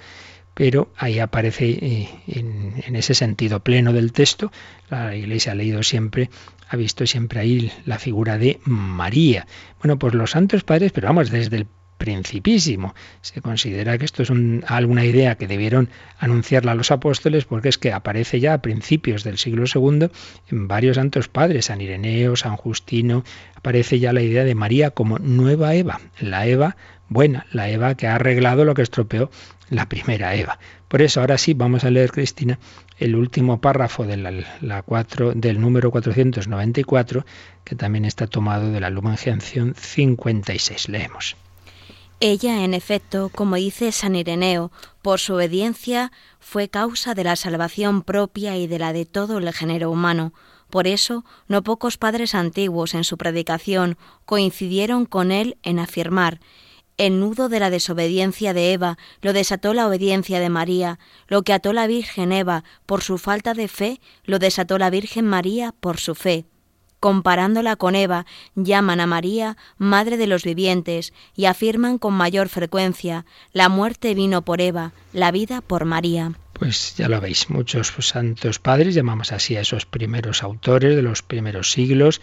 [0.54, 4.52] pero ahí aparece eh, en, ese sentido pleno del texto,
[4.90, 6.30] la Iglesia ha leído siempre,
[6.68, 9.48] ha visto siempre ahí la figura de María.
[9.82, 11.68] Bueno, pues los santos padres, pero vamos, desde el
[12.00, 12.96] principísimo.
[13.22, 14.32] Se considera que esto es
[14.66, 19.24] alguna idea que debieron anunciarla a los apóstoles porque es que aparece ya a principios
[19.24, 20.10] del siglo II
[20.50, 25.20] en varios santos padres, San Ireneo, San Justino, aparece ya la idea de María como
[25.20, 26.78] nueva Eva, la Eva
[27.10, 29.30] buena, la Eva que ha arreglado lo que estropeó
[29.70, 30.58] la primera Eva.
[30.88, 32.60] Por eso ahora sí vamos a leer, Cristina,
[32.98, 34.32] el último párrafo de la,
[35.36, 37.26] del número 494,
[37.66, 40.90] que también está tomado de la Lumen Gentium 56.
[40.90, 41.36] Leemos.
[42.22, 48.02] Ella, en efecto, como dice San Ireneo, por su obediencia fue causa de la salvación
[48.02, 50.34] propia y de la de todo el género humano.
[50.70, 56.40] Por eso, no pocos padres antiguos en su predicación coincidieron con él en afirmar
[57.00, 61.54] el nudo de la desobediencia de Eva lo desató la obediencia de María, lo que
[61.54, 65.98] ató la Virgen Eva por su falta de fe, lo desató la Virgen María por
[65.98, 66.46] su fe.
[67.00, 73.26] Comparándola con Eva, llaman a María Madre de los vivientes y afirman con mayor frecuencia,
[73.54, 76.34] la muerte vino por Eva, la vida por María.
[76.54, 81.24] Pues ya lo veis, muchos santos padres, llamamos así a esos primeros autores de los
[81.24, 82.20] primeros siglos,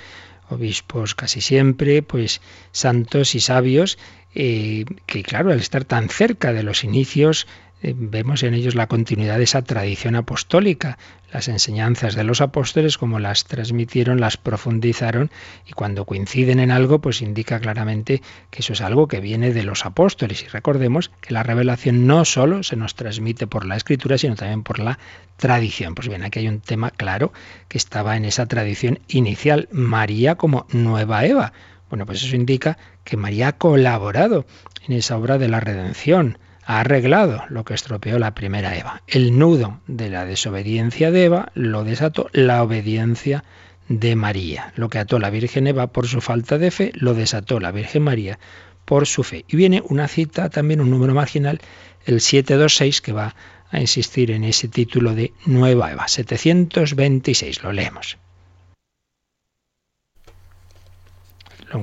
[0.51, 3.99] obispos casi siempre, pues santos y sabios,
[4.35, 7.47] eh, que claro, al estar tan cerca de los inicios,
[7.83, 10.99] vemos en ellos la continuidad de esa tradición apostólica.
[11.33, 15.31] Las enseñanzas de los apóstoles, como las transmitieron, las profundizaron
[15.67, 19.63] y cuando coinciden en algo, pues indica claramente que eso es algo que viene de
[19.63, 20.43] los apóstoles.
[20.43, 24.63] Y recordemos que la revelación no solo se nos transmite por la escritura, sino también
[24.63, 24.99] por la
[25.37, 25.95] tradición.
[25.95, 27.33] Pues bien, aquí hay un tema claro
[27.69, 31.53] que estaba en esa tradición inicial, María como nueva Eva
[31.89, 34.45] bueno, pues eso indica que María ha colaborado
[34.87, 39.03] en esa obra de la redención, ha arreglado lo que estropeó la primera Eva.
[39.07, 43.45] El nudo de la desobediencia de Eva lo desató la obediencia
[43.89, 44.73] de María.
[44.75, 48.03] Lo que ató la Virgen Eva por su falta de fe, lo desató la Virgen
[48.03, 48.41] María
[48.85, 49.45] por su fe.
[49.49, 51.61] Y viene una cita, también un número marginal,
[52.05, 53.37] el 726, que va
[53.71, 56.09] a insistir en ese título de Nueva Eva.
[56.09, 58.19] 726, lo leemos.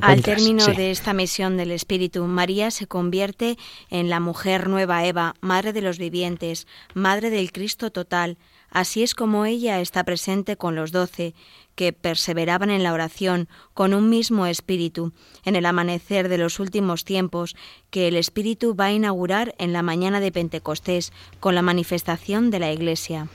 [0.02, 3.58] Al término de esta misión del Espíritu, María se convierte
[3.90, 8.38] en la mujer nueva Eva, madre de los vivientes, madre del Cristo total.
[8.70, 11.36] Así es como ella está presente con los doce,
[11.76, 15.12] que perseveraban en la oración con un mismo espíritu,
[15.44, 17.56] en el amanecer de los últimos tiempos,
[17.90, 22.60] que el Espíritu va a inaugurar en la mañana de Pentecostés con la manifestación de
[22.60, 23.28] la Iglesia.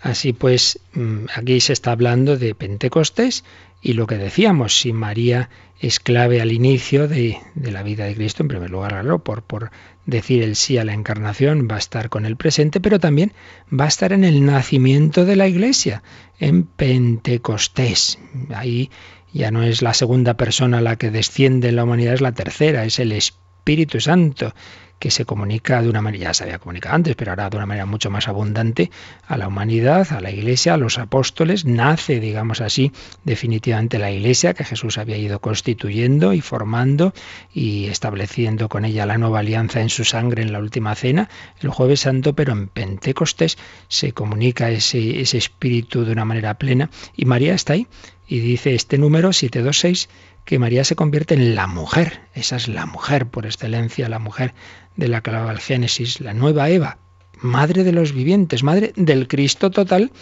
[0.00, 3.44] Así pues, mm, aquí se está hablando de Pentecostés
[3.82, 8.42] y lo que decíamos, si María es clave al inicio de, la vida de Cristo,
[8.42, 9.70] en primer lugar, claro, por, por
[10.04, 13.32] decir el sí a la encarnación, va a estar con el presente, pero también
[13.72, 16.02] va a estar en el nacimiento de la Iglesia,
[16.38, 18.18] en Pentecostés.
[18.54, 18.90] Ahí
[19.32, 22.84] ya no es la segunda persona la que desciende en la humanidad, es la tercera,
[22.84, 24.54] es el Espíritu Santo
[25.00, 27.66] que se comunica de una manera, ya se había comunicado antes, pero ahora de una
[27.66, 28.90] manera mucho más abundante
[29.26, 31.64] a la humanidad, a la Iglesia, a los apóstoles.
[31.64, 32.92] Nace, digamos así,
[33.24, 37.14] definitivamente la Iglesia que Jesús había ido constituyendo y formando
[37.52, 41.70] y estableciendo con ella la nueva alianza en su sangre en la última cena, el
[41.70, 43.56] jueves santo, pero en Pentecostés
[43.88, 47.86] se comunica ese, ese espíritu de una manera plena y María está ahí
[48.30, 50.08] y dice este número 726
[50.44, 52.20] que María se convierte en la mujer.
[52.34, 54.54] Esa es la mujer por excelencia, la mujer
[54.96, 56.98] de la que hablaba el Génesis, la nueva Eva,
[57.40, 60.12] madre de los vivientes, madre del Cristo total,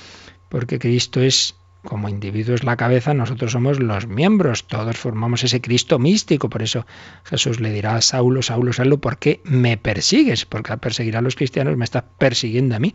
[0.48, 5.60] porque Cristo es como individuo es la cabeza, nosotros somos los miembros, todos formamos ese
[5.60, 6.86] Cristo místico, por eso
[7.24, 10.44] Jesús le dirá a Saulo, Saulo, Saulo, ¿por qué me persigues?
[10.44, 12.94] Porque al perseguir a los cristianos me está persiguiendo a mí.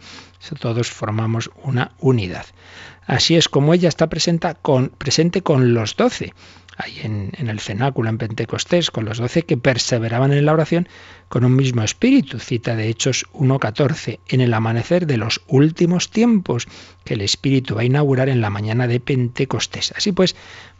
[0.59, 2.45] todos formamos una unidad.
[3.05, 4.07] Así es como ella está
[4.61, 6.33] con, presente con los doce
[6.77, 10.87] ahí en, el cenáculo en Pentecostés, con los doce que perseveraban en la oración
[11.29, 16.67] con un mismo espíritu, cita de Hechos 1.14, en el amanecer de los últimos tiempos
[17.03, 19.93] que el Espíritu va a inaugurar en la mañana de Pentecostés.
[19.95, 20.35] Así pues,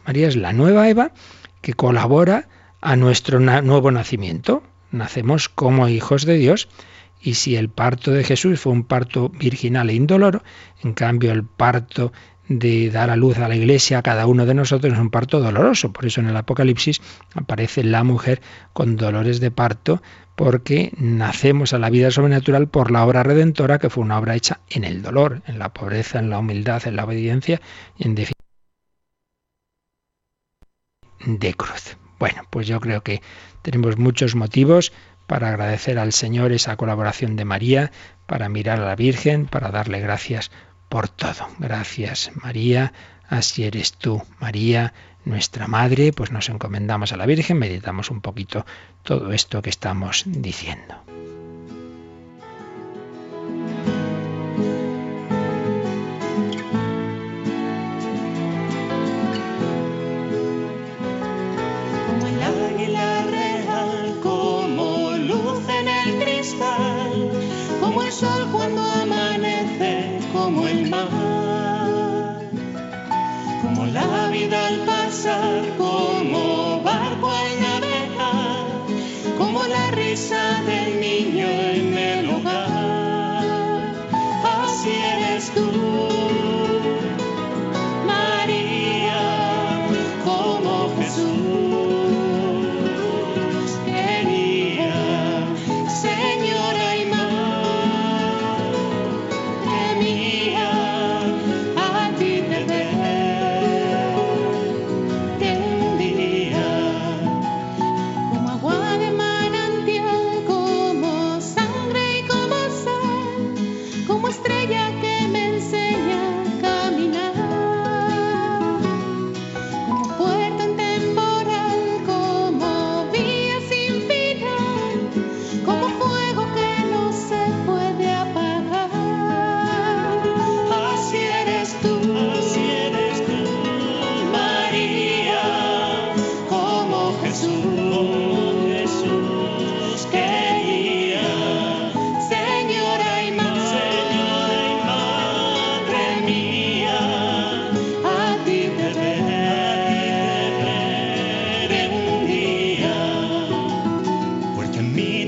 [0.06, 1.12] María es la nueva Eva
[1.60, 2.48] que colabora
[2.80, 4.62] a nuestro nuevo nacimiento.
[4.90, 6.68] Nacemos como hijos de Dios.
[7.20, 10.42] Y si el parto de Jesús fue un parto virginal e indoloro,
[10.82, 12.12] en cambio el parto
[12.48, 15.40] de dar a luz a la iglesia a cada uno de nosotros es un parto
[15.40, 15.92] doloroso.
[15.92, 17.00] Por eso en el Apocalipsis
[17.34, 18.40] aparece la mujer
[18.72, 20.02] con dolores de parto,
[20.36, 24.60] porque nacemos a la vida sobrenatural por la obra redentora, que fue una obra hecha
[24.68, 27.60] en el dolor, en la pobreza, en la humildad, en la obediencia
[27.96, 28.34] y en definitiva
[31.26, 31.96] de cruz.
[32.18, 33.22] Bueno, pues yo creo que
[33.62, 34.92] tenemos muchos motivos
[35.26, 37.92] para agradecer al Señor esa colaboración de María,
[38.26, 40.50] para mirar a la Virgen, para darle gracias
[40.88, 41.48] por todo.
[41.58, 42.92] Gracias María,
[43.28, 44.92] así eres tú, María,
[45.24, 48.66] nuestra Madre, pues nos encomendamos a la Virgen, meditamos un poquito
[49.02, 50.94] todo esto que estamos diciendo.
[73.94, 76.13] la vida al pasar por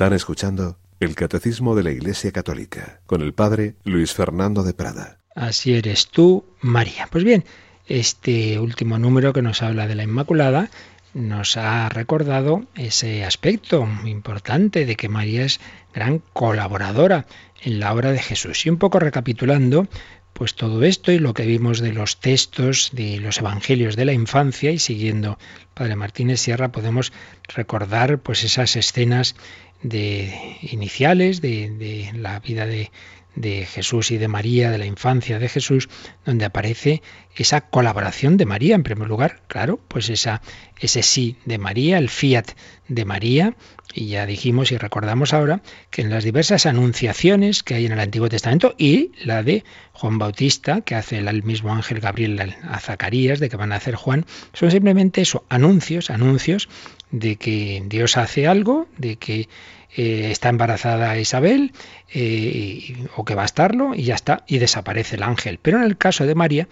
[0.00, 5.18] Están escuchando el Catecismo de la Iglesia Católica con el Padre Luis Fernando de Prada.
[5.36, 7.06] Así eres tú, María.
[7.10, 7.44] Pues bien,
[7.86, 10.70] este último número que nos habla de la Inmaculada
[11.12, 15.60] nos ha recordado ese aspecto importante de que María es
[15.92, 17.26] gran colaboradora
[17.60, 18.64] en la obra de Jesús.
[18.64, 19.86] Y un poco recapitulando,
[20.32, 24.14] pues todo esto y lo que vimos de los textos de los evangelios de la
[24.14, 25.38] infancia y siguiendo
[25.74, 27.12] Padre Martínez Sierra podemos
[27.54, 29.34] recordar pues esas escenas
[29.82, 32.90] de iniciales de, la vida de,
[33.34, 35.88] de Jesús y de María, de la infancia de Jesús,
[36.24, 37.02] donde aparece
[37.36, 40.42] esa colaboración de María, en primer lugar, claro, pues esa,
[40.78, 42.52] ese sí de María, el fiat
[42.88, 43.56] de María,
[43.94, 48.00] y ya dijimos y recordamos ahora que en las diversas anunciaciones que hay en el
[48.00, 53.40] Antiguo Testamento y la de Juan Bautista, que hace el mismo ángel Gabriel a Zacarías,
[53.40, 56.68] de que van a hacer Juan, son simplemente eso, anuncios, anuncios
[57.10, 59.48] de que Dios hace algo, de que
[59.96, 61.72] eh, está embarazada Isabel
[62.12, 65.58] eh, o que va a estarlo y ya está, y desaparece el ángel.
[65.60, 66.68] Pero en el caso de María,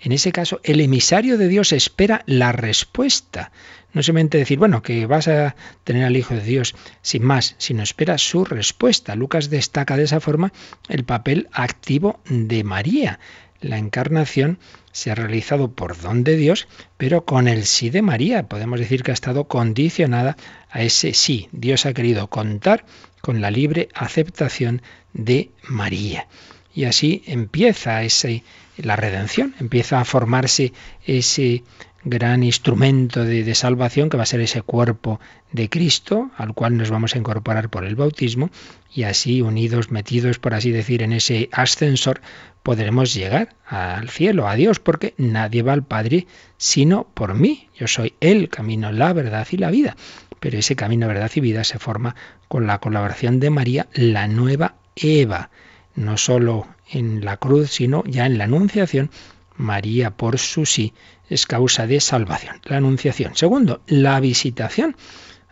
[0.00, 3.52] en ese caso, el emisario de Dios espera la respuesta.
[3.92, 7.82] No solamente decir, bueno, que vas a tener al Hijo de Dios sin más, sino
[7.82, 9.16] espera su respuesta.
[9.16, 10.52] Lucas destaca de esa forma
[10.88, 13.20] el papel activo de María.
[13.60, 14.58] La encarnación
[14.92, 18.44] se ha realizado por don de Dios, pero con el sí de María.
[18.44, 20.36] Podemos decir que ha estado condicionada
[20.70, 21.48] a ese sí.
[21.52, 22.84] Dios ha querido contar
[23.20, 24.82] con la libre aceptación
[25.12, 26.28] de María.
[26.74, 28.44] Y así empieza ese,
[28.76, 30.72] la redención, empieza a formarse
[31.04, 31.64] ese
[32.04, 35.20] gran instrumento de, de, salvación que va a ser ese cuerpo
[35.52, 38.50] de Cristo al cual nos vamos a incorporar por el bautismo
[38.92, 42.20] y así unidos, metidos por así decir en ese ascensor
[42.62, 47.68] podremos llegar al cielo, a Dios, porque nadie va al Padre sino por mí.
[47.76, 49.96] Yo soy el camino, la verdad y la vida.
[50.40, 52.16] Pero ese camino, verdad y vida se forma
[52.48, 55.50] con la colaboración de María, la nueva Eva,
[55.94, 59.10] no solo en la cruz, sino ya en la Anunciación.
[59.56, 60.94] María, por su sí,
[61.28, 62.60] es causa de salvación.
[62.64, 63.36] La Anunciación.
[63.36, 64.96] Segundo, la visitación.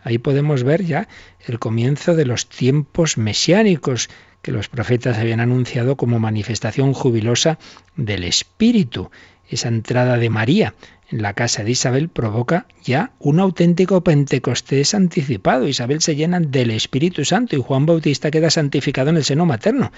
[0.03, 1.07] Ahí podemos ver ya
[1.45, 4.09] el comienzo de los tiempos mesiánicos
[4.41, 7.59] que los profetas habían anunciado como manifestación jubilosa
[7.95, 9.11] del Espíritu.
[9.49, 10.73] Esa entrada de María
[11.09, 15.67] en la casa de Isabel provoca ya un auténtico Pentecostés anticipado.
[15.67, 19.91] Isabel se llena del Espíritu Santo y Juan Bautista queda santificado en el seno materno.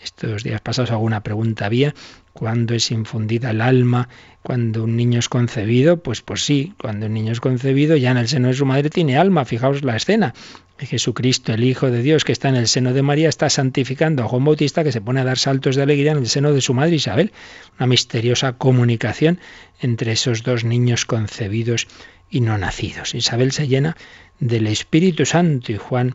[0.00, 1.94] Estos días pasados alguna pregunta había,
[2.38, 4.08] ¿cuándo es infundida el alma?
[4.42, 6.00] ¿Cuando un niño es concebido?
[6.04, 8.90] Pues pues sí, cuando un niño es concebido ya en el seno de su madre
[8.90, 10.34] tiene alma, fijaos la escena.
[10.78, 14.28] Jesucristo, el Hijo de Dios que está en el seno de María, está santificando a
[14.28, 16.74] Juan Bautista que se pone a dar saltos de alegría en el seno de su
[16.74, 17.32] madre Isabel.
[17.76, 19.40] Una misteriosa comunicación
[19.80, 21.88] entre esos dos niños concebidos
[22.30, 23.16] y no nacidos.
[23.16, 23.96] Isabel se llena
[24.38, 26.14] del Espíritu Santo y Juan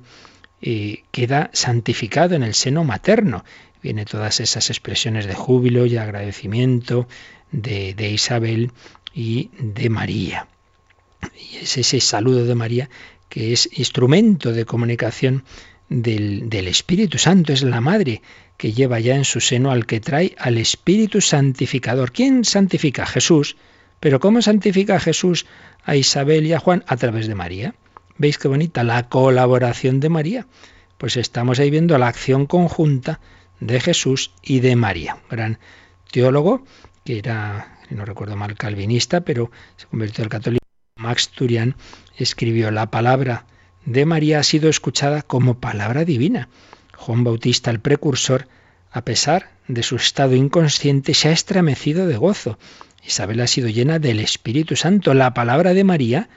[0.62, 3.44] eh, queda santificado en el seno materno.
[3.84, 7.08] Viene todas esas expresiones de júbilo y agradecimiento
[7.52, 8.72] de, de Isabel
[9.14, 10.48] y de María.
[11.38, 12.90] Y es ese saludo de María
[13.30, 15.44] que es instrumento de comunicación
[15.90, 18.22] del, del, Espíritu Santo, es la madre
[18.58, 22.12] que lleva ya en su seno al que trae al Espíritu Santificador.
[22.12, 23.06] ¿Quién santifica?
[23.06, 23.58] Jesús.
[24.00, 25.46] Pero ¿cómo santifica Jesús
[25.84, 26.84] a Isabel y a Juan?
[26.88, 27.76] A través de María.
[28.18, 28.84] ¿Veis qué bonita?
[28.84, 30.48] La colaboración de María.
[30.98, 33.20] Pues estamos ahí viendo la acción conjunta
[33.66, 35.18] de Jesús y de María.
[35.30, 35.60] Gran
[36.12, 36.64] teólogo
[37.04, 40.64] que era, no recuerdo mal, calvinista, pero se convirtió al católico.
[40.98, 41.76] Max Turian
[42.18, 43.46] escribió, la palabra
[43.86, 46.50] de María ha sido escuchada como palabra divina.
[46.96, 48.48] Juan Bautista, el precursor,
[48.92, 52.58] a pesar de su estado inconsciente, se ha estremecido de gozo.
[53.06, 55.14] Isabel ha sido llena del Espíritu Santo.
[55.14, 56.30] La palabra de María,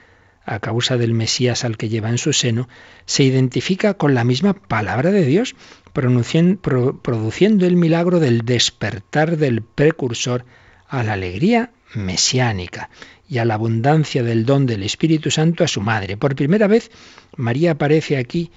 [0.47, 2.67] a causa del Mesías al que lleva en su seno,
[3.05, 5.55] se identifica con la misma palabra de Dios,
[5.93, 10.45] produciendo el milagro del despertar del precursor
[10.87, 12.89] a la alegría mesiánica
[13.27, 16.15] y a la abundancia del don del Espíritu Santo a su madre.
[16.15, 16.91] Por primera vez,
[17.35, 18.51] María aparece aquí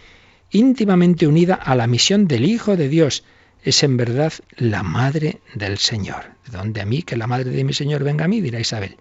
[0.50, 3.24] íntimamente unida a la misión del Hijo de Dios.
[3.62, 6.26] Es en verdad la madre del Señor.
[6.46, 8.40] ¿De dónde a mí que la madre de mi Señor venga a mí?
[8.40, 8.96] dirá Isabel.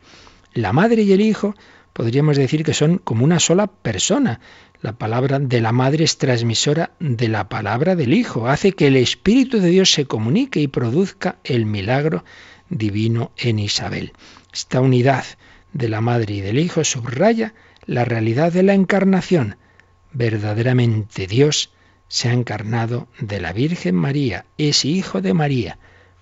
[0.54, 1.56] La madre y el Hijo
[2.00, 4.40] podríamos decir que son como una sola persona.
[4.82, 8.96] La palabra de la madre es transmisora de la palabra del Hijo, hace que el
[8.96, 12.24] Espíritu de Dios se comunique y produzca el milagro
[12.70, 14.14] divino en Isabel.
[14.54, 15.26] Esta unidad
[15.74, 17.54] de la Madre y del Hijo subraya
[17.86, 19.58] la realidad de la encarnación.
[20.14, 21.74] Verdaderamente Dios
[22.08, 25.80] se ha encarnado de la Virgen María, es hijo de María.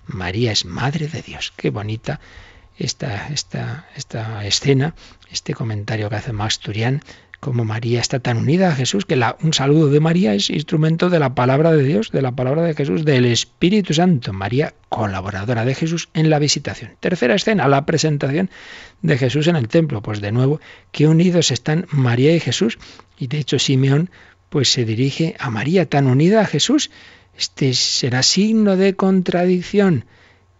[0.07, 1.53] María es Madre de Dios.
[1.55, 2.19] Qué bonita
[2.78, 4.95] esta, esta, esta escena,
[5.32, 7.01] este comentario que hace Max Turian
[7.39, 11.09] como María está tan unida a Jesús, que la, un saludo de María es instrumento
[11.09, 14.34] de la palabra de Dios, de la palabra de Jesús, del Espíritu Santo.
[14.34, 16.95] María, colaboradora de Jesús en la visitación.
[16.99, 18.49] Tercera escena, la presentación
[19.01, 20.01] de Jesús en el templo.
[20.01, 20.59] Pues de nuevo,
[20.91, 22.80] qué unidos están María y Jesús.
[23.19, 24.09] Y de hecho Simeón
[24.49, 26.89] pues se dirige a María tan unida a Jesús.
[27.38, 30.05] Este será signo de contradicción.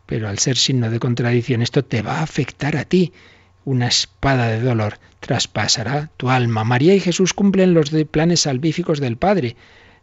[0.08, 3.14] Pero al ser signo de contradicción, esto te va a afectar a ti
[3.68, 6.64] una espada de dolor traspasará tu alma.
[6.64, 9.58] María y Jesús cumplen los planes salvíficos del Padre.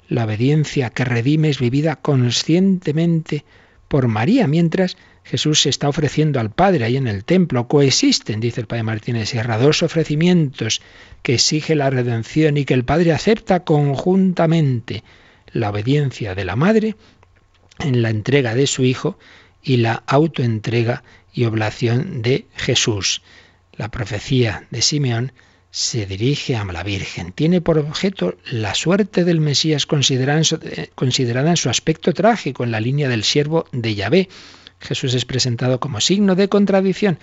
[0.07, 3.45] La obediencia que redime es vivida conscientemente
[3.89, 7.67] por María, mientras Jesús se está ofreciendo al Padre ahí en el templo.
[7.67, 10.83] Coexisten, dice el Padre Martínez Sierra, dos ofrecimientos
[11.23, 15.03] que exige la redención y que el Padre acepta conjuntamente.
[15.53, 16.97] La obediencia de la Madre
[17.79, 19.19] en la entrega de su Hijo
[19.65, 21.03] y la autoentrega
[21.33, 23.23] y oblación de Jesús.
[23.73, 25.33] La profecía de Simeón
[25.71, 27.33] se dirige a la Virgen.
[27.33, 32.13] Tiene por objeto la suerte del Mesías considerada en, su, eh, considerada en su aspecto
[32.13, 34.29] trágico, en la línea del siervo de Yahvé.
[34.79, 37.19] Jesús es presentado como signo de contradicción,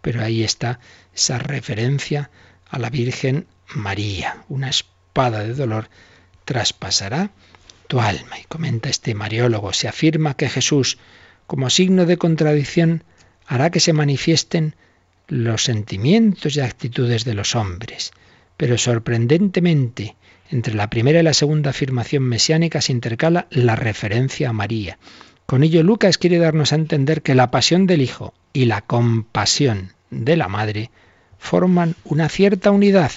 [0.00, 0.78] pero ahí está
[1.12, 2.30] esa referencia
[2.70, 4.44] a la Virgen María.
[4.48, 5.88] Una espada de dolor
[6.44, 7.32] traspasará
[7.88, 8.38] tu alma.
[8.38, 10.98] Y comenta este mariólogo, se afirma que Jesús,
[11.48, 13.04] como signo de contradicción,
[13.46, 14.76] hará que se manifiesten
[15.28, 18.12] los sentimientos y actitudes de los hombres.
[18.58, 20.14] Pero sorprendentemente,
[20.50, 24.98] entre la primera y la segunda afirmación mesiánica se intercala la referencia a María.
[25.46, 29.94] Con ello Lucas quiere darnos a entender que la pasión del Hijo y la compasión
[30.10, 30.90] de la Madre
[31.38, 33.12] forman una cierta unidad.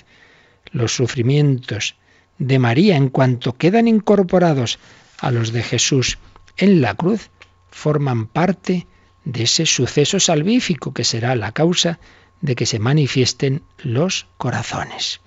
[0.71, 1.95] Los sufrimientos
[2.37, 4.79] de María, en cuanto quedan incorporados
[5.19, 6.17] a los de Jesús
[6.55, 7.29] en la cruz,
[7.71, 8.87] forman parte
[9.25, 11.99] de ese suceso salvífico que será la causa
[12.41, 15.21] de que se manifiesten los corazones.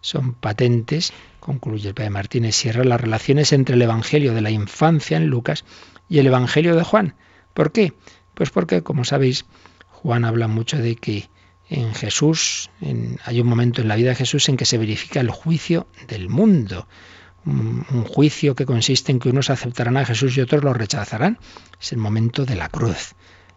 [0.00, 5.16] Son patentes, concluye el Padre Martínez Sierra, las relaciones entre el Evangelio de la infancia
[5.16, 5.64] en Lucas
[6.08, 7.14] y el Evangelio de Juan.
[7.54, 7.92] ¿Por qué?
[8.34, 9.44] Pues porque, como sabéis,
[9.90, 11.28] Juan habla mucho de que
[11.68, 12.70] en Jesús,
[13.24, 16.28] hay un momento en la vida de Jesús en que se verifica el juicio del
[16.28, 16.88] mundo
[17.46, 21.38] un, juicio que consiste en que unos aceptarán a Jesús y otros lo rechazarán.
[21.80, 23.14] Es el momento de la cruz.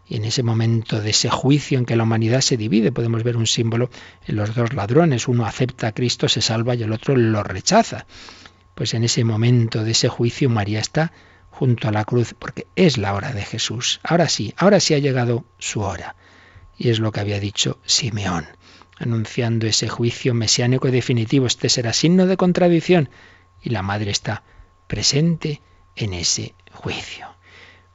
[0.07, 3.37] Y en ese momento de ese juicio en que la humanidad se divide, podemos ver
[3.37, 3.89] un símbolo
[4.25, 5.27] en los dos ladrones.
[5.27, 8.05] Uno acepta a Cristo, se salva y el otro lo rechaza.
[8.75, 11.13] Pues en ese momento de ese juicio María está
[11.49, 13.99] junto a la cruz porque es la hora de Jesús.
[14.03, 16.15] Ahora sí, ahora sí ha llegado su hora.
[16.77, 18.47] Y es lo que había dicho Simeón,
[18.97, 21.45] anunciando ese juicio mesiánico y definitivo.
[21.45, 23.09] Este será signo de contradicción
[23.61, 24.43] y la Madre está
[24.87, 25.61] presente
[25.95, 27.27] en ese juicio.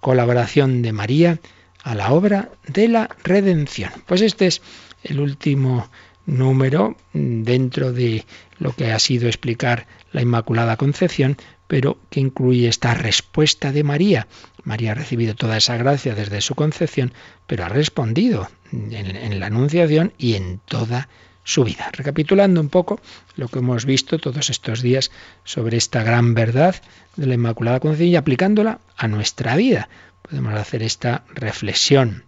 [0.00, 1.38] Colaboración de María
[1.82, 3.90] a la obra de la redención.
[4.06, 4.62] Pues este es
[5.02, 5.88] el último
[6.26, 8.24] número dentro de
[8.58, 11.36] lo que ha sido explicar la Inmaculada Concepción,
[11.68, 14.26] pero que incluye esta respuesta de María.
[14.64, 17.12] María ha recibido toda esa gracia desde su concepción,
[17.46, 21.08] pero ha respondido en, la Anunciación y en toda
[21.46, 21.88] su vida.
[21.92, 23.00] Recapitulando un poco
[23.36, 25.12] lo que hemos visto todos estos días
[25.44, 26.74] sobre esta gran verdad
[27.14, 29.88] de la Inmaculada Concepción y aplicándola a nuestra vida.
[30.22, 32.24] Podemos hacer esta reflexión.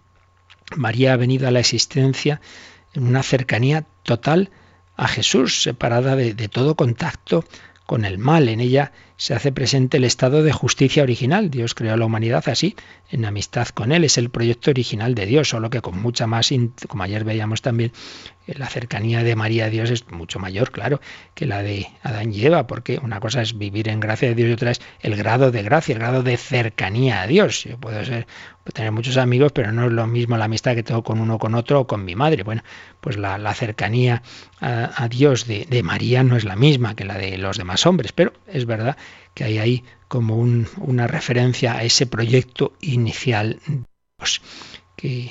[0.77, 2.41] María ha venido a la existencia
[2.95, 4.51] en una cercanía total
[4.97, 7.45] a Jesús, separada de, de todo contacto
[7.87, 8.49] con el mal.
[8.49, 11.51] En ella se hace presente el estado de justicia original.
[11.51, 12.77] Dios creó a la humanidad así,
[13.11, 14.05] en amistad con Él.
[14.05, 16.51] Es el proyecto original de Dios, solo que con mucha más,
[16.87, 17.91] como ayer veíamos también,
[18.47, 21.01] eh, la cercanía de María a Dios es mucho mayor, claro,
[21.35, 24.51] que la de Adán y Eva, porque una cosa es vivir en gracia de Dios
[24.51, 27.65] y otra es el grado de gracia, el grado de cercanía a Dios.
[27.65, 28.29] Yo puedo ser,
[28.73, 31.57] tener muchos amigos, pero no es lo mismo la amistad que tengo con uno con
[31.57, 32.45] otro o con mi madre.
[32.45, 32.63] Bueno,
[33.01, 34.23] pues la, cercanía
[34.61, 38.13] a, Dios de, de María no es la misma que la de los demás hombres,
[38.13, 38.97] pero es verdad
[39.35, 43.61] que hay ahí como una referencia a ese proyecto inicial
[44.17, 44.41] pues,
[44.97, 45.31] que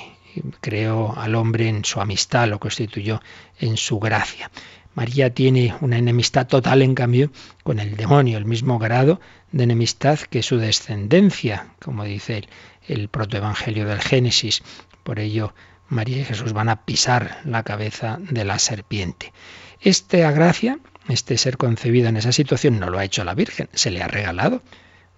[0.60, 3.20] creó al hombre en su amistad, lo constituyó
[3.58, 4.50] en su gracia.
[4.94, 7.30] María tiene una enemistad total, en cambio,
[7.62, 9.20] con el demonio, el mismo grado
[9.52, 12.48] de enemistad que su descendencia, como dice el,
[12.88, 14.62] el protoevangelio del Génesis.
[15.04, 15.54] Por ello,
[15.88, 19.32] María y Jesús van a pisar la cabeza de la serpiente.
[19.80, 20.78] Esta gracia
[21.08, 24.08] este ser concebido en esa situación no lo ha hecho la Virgen, se le ha
[24.08, 24.62] regalado.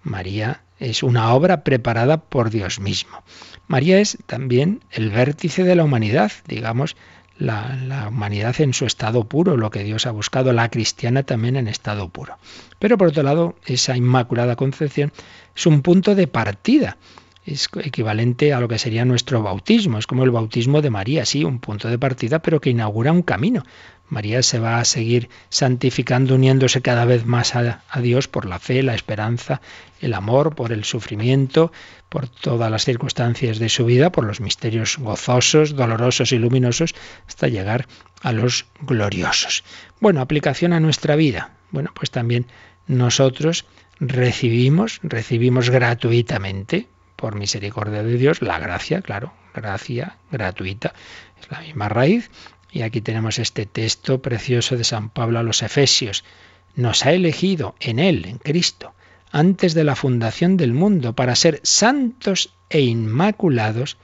[0.03, 3.23] María es una obra preparada por Dios mismo.
[3.67, 6.95] María es también el vértice de la humanidad, digamos,
[7.37, 11.55] la, la, humanidad en su estado puro, lo que Dios ha buscado, la cristiana también
[11.55, 12.37] en estado puro.
[12.79, 15.11] Pero por otro lado, esa Inmaculada Concepción
[15.55, 16.97] es un punto de partida.
[17.45, 19.97] es equivalente a lo que sería nuestro bautismo.
[19.97, 23.23] Es como el bautismo de María, sí, un punto de partida, pero que inaugura un
[23.23, 23.63] camino.
[24.11, 28.83] María se va a seguir santificando, uniéndose cada vez más a, Dios por la fe,
[28.83, 29.61] la esperanza,
[30.01, 31.71] el amor, por el sufrimiento,
[32.09, 36.93] por todas las circunstancias de su vida, por los misterios gozosos, dolorosos y luminosos,
[37.25, 37.87] hasta llegar
[38.21, 39.63] a los gloriosos.
[40.01, 41.51] Bueno, aplicación a nuestra vida.
[41.71, 42.47] Bueno, pues también
[42.87, 43.65] nosotros
[44.01, 50.93] recibimos, recibimos gratuitamente, por misericordia de Dios, la gracia, claro, gracia gratuita,
[51.39, 52.29] es la misma raíz.
[52.71, 56.23] Y aquí tenemos este texto precioso de San Pablo a los Efesios.
[56.75, 58.93] Nos ha elegido en Él, en Cristo,
[59.31, 63.97] antes de la fundación del mundo, para ser santos e inmaculados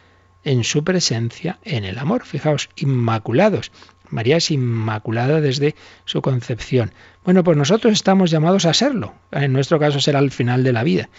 [0.43, 2.26] en su presencia en el amor.
[2.26, 3.72] Fijaos, inmaculados.
[4.09, 6.93] María es inmaculada desde su concepción.
[7.24, 9.13] Bueno, pues nosotros estamos llamados a serlo.
[9.32, 11.09] En nuestro caso será al final de la vida.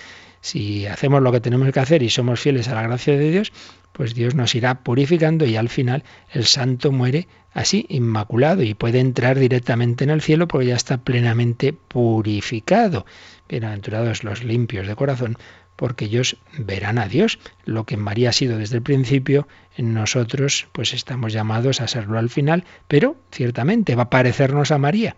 [0.40, 3.52] Si hacemos lo que tenemos que hacer y somos fieles a la gracia de Dios,
[3.92, 9.00] pues Dios nos irá purificando y al final el santo muere así, inmaculado, y puede
[9.00, 13.06] entrar directamente en el cielo porque ya está plenamente purificado.
[13.48, 15.36] Bienaventurados los limpios de corazón,
[15.74, 17.38] porque ellos verán a Dios.
[17.64, 22.18] Lo que María ha sido desde el principio, en nosotros pues estamos llamados a serlo
[22.18, 25.16] al final, pero ciertamente va a parecernos a María.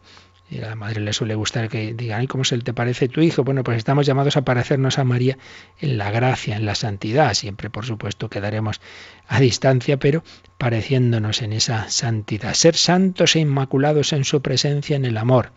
[0.51, 3.44] Y a la madre le suele gustar que digan, ¿cómo se te parece tu hijo?
[3.44, 5.38] Bueno, pues estamos llamados a parecernos a María
[5.78, 7.34] en la gracia, en la santidad.
[7.34, 8.80] Siempre, por supuesto, quedaremos
[9.28, 10.24] a distancia, pero
[10.59, 12.55] pareciéndonos en esa santidad.
[12.55, 15.53] Ser santos e inmaculados en su presencia, en el amor.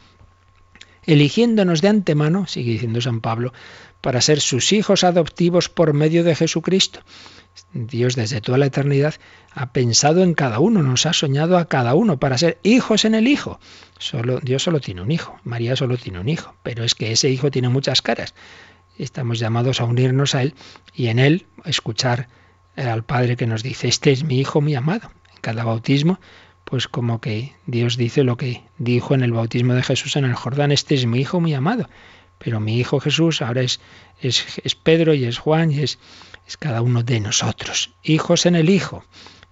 [1.05, 3.51] Eligiéndonos de antemano, sigue diciendo San Pablo,
[3.99, 6.99] para ser sus hijos adoptivos por medio de Jesucristo.
[7.73, 9.15] Dios desde toda la eternidad
[9.53, 13.15] ha pensado en cada uno, nos ha soñado a cada uno para ser hijos en
[13.15, 13.59] el Hijo.
[14.41, 17.51] Dios solo tiene un hijo, María solo tiene un hijo, pero es que ese hijo
[17.51, 18.33] tiene muchas caras.
[18.97, 20.53] Estamos llamados a unirnos a Él
[20.93, 22.27] y en Él escuchar
[22.75, 25.11] al Padre que nos dice, este es mi hijo, mi amado.
[25.33, 26.19] En cada bautismo,
[26.65, 30.35] pues como que Dios dice lo que dijo en el bautismo de Jesús en el
[30.35, 31.89] Jordán, este es mi hijo, mi amado.
[32.37, 33.79] Pero mi hijo Jesús ahora es,
[34.19, 35.97] es, es Pedro y es Juan y es
[36.47, 37.91] es cada uno de nosotros.
[38.03, 39.03] Hijos en el Hijo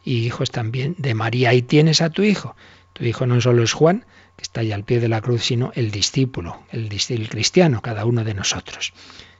[0.04, 1.50] y hijos también de María.
[1.50, 2.56] Ahí tienes a tu hijo.
[2.94, 4.06] Tu hijo no solo es Juan,
[4.36, 6.90] que está ahí al pie de la cruz, sino el discípulo, el,
[7.30, 8.94] cristiano, cada uno de nosotros.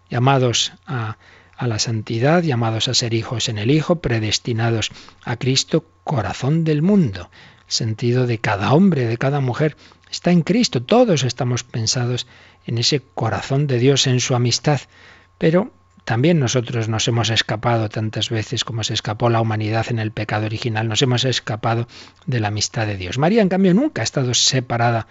[0.10, 1.18] Llamados a,
[1.56, 4.92] a la santidad, llamados a ser hijos en el Hijo, predestinados
[5.24, 7.30] a Cristo, corazón del mundo.
[7.68, 9.78] Sentido de cada hombre, de cada mujer,
[10.10, 10.84] está en Cristo.
[10.84, 12.28] Todos estamos pensados
[12.66, 14.82] en ese corazón de Dios, en su amistad.
[15.38, 15.72] Pero
[16.04, 20.46] también nosotros nos hemos escapado tantas veces como se escapó la humanidad en el pecado
[20.46, 21.88] original, nos hemos escapado
[22.26, 23.18] de la amistad de Dios.
[23.18, 25.08] María, en cambio, nunca ha estado separada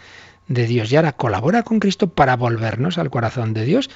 [0.49, 3.89] de Dios y ahora colabora con Cristo para volvernos al corazón de Dios,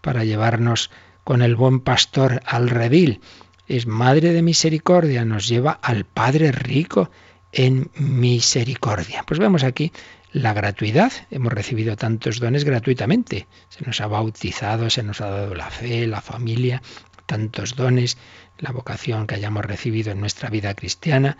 [0.00, 0.90] para llevarnos
[1.22, 3.20] con el buen pastor al redil.
[3.68, 7.10] Es Madre de Misericordia, nos lleva al Padre rico
[7.52, 9.24] en misericordia.
[9.26, 9.92] Pues vemos aquí
[10.32, 11.12] la gratuidad.
[11.30, 13.46] Hemos recibido tantos dones gratuitamente.
[13.68, 16.82] Se nos ha bautizado, se nos ha dado la fe, la familia,
[17.26, 18.18] tantos dones,
[18.58, 21.36] la vocación que hayamos recibido en nuestra vida cristiana.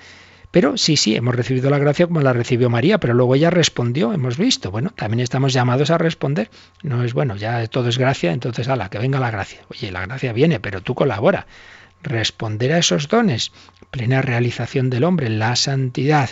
[0.51, 4.13] Pero sí, sí, hemos recibido la gracia como la recibió María, pero luego ella respondió,
[4.13, 4.73] hemos visto.
[4.73, 6.51] Bueno, también estamos llamados a responder.
[6.83, 9.61] No es bueno, ya todo es gracia, entonces ala, que venga la gracia.
[9.71, 11.47] Oye, la gracia viene, pero tú colabora.
[12.03, 13.53] Responder a esos dones,
[13.91, 16.31] plena realización del hombre, la santidad,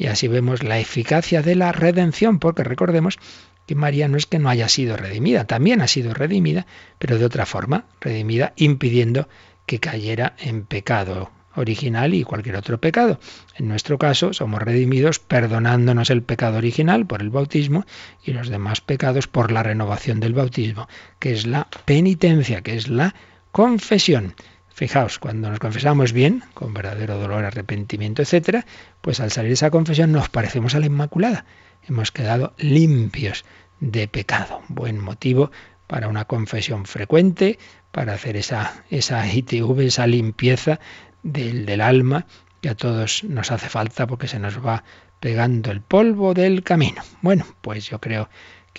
[0.00, 3.18] y así vemos la eficacia de la redención, porque recordemos
[3.66, 6.66] que María no es que no haya sido redimida, también ha sido redimida,
[6.98, 9.28] pero de otra forma, redimida impidiendo
[9.66, 13.20] que cayera en pecado original y cualquier otro pecado.
[13.56, 17.84] En nuestro caso, somos redimidos perdonándonos el pecado original por el bautismo
[18.24, 20.88] y los demás pecados por la renovación del bautismo,
[21.18, 23.14] que es la penitencia, que es la
[23.52, 24.34] confesión.
[24.80, 28.64] Fijaos, cuando nos confesamos bien, con verdadero dolor, arrepentimiento, etc.,
[29.02, 31.44] pues al salir de esa confesión nos parecemos a la Inmaculada.
[31.86, 33.44] Hemos quedado limpios
[33.80, 34.62] de pecado.
[34.68, 35.50] Buen motivo
[35.86, 37.58] para una confesión frecuente,
[37.92, 40.80] para hacer esa, esa ITV, esa limpieza
[41.22, 42.24] del, del alma
[42.62, 44.84] que a todos nos hace falta porque se nos va
[45.20, 47.02] pegando el polvo del camino.
[47.20, 48.30] Bueno, pues yo creo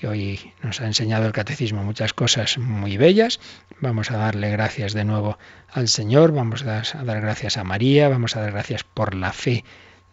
[0.07, 3.39] hoy nos ha enseñado el catecismo muchas cosas muy bellas.
[3.79, 5.37] Vamos a darle gracias de nuevo
[5.69, 9.63] al Señor, vamos a dar gracias a María, vamos a dar gracias por la fe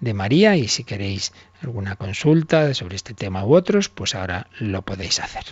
[0.01, 1.32] de María y si queréis
[1.62, 5.45] alguna consulta sobre este tema u otros, pues ahora lo podéis hacer.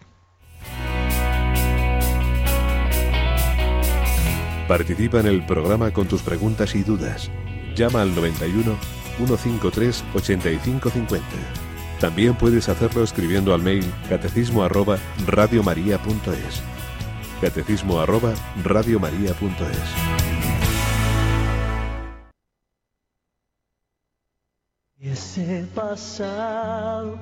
[4.69, 7.31] Participa en el programa con tus preguntas y dudas.
[7.77, 8.77] Llama al 91
[9.17, 11.66] 153 8550.
[12.01, 16.63] También puedes hacerlo escribiendo al mail catecismo arroba radiomaria.es.
[17.41, 20.17] Catecismo arroba radiomaria.es.
[25.01, 27.19] Ese pasado,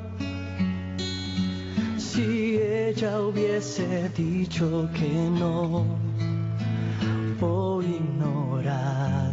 [1.97, 5.85] si ella hubiese dicho que no,
[7.39, 9.33] por ignorar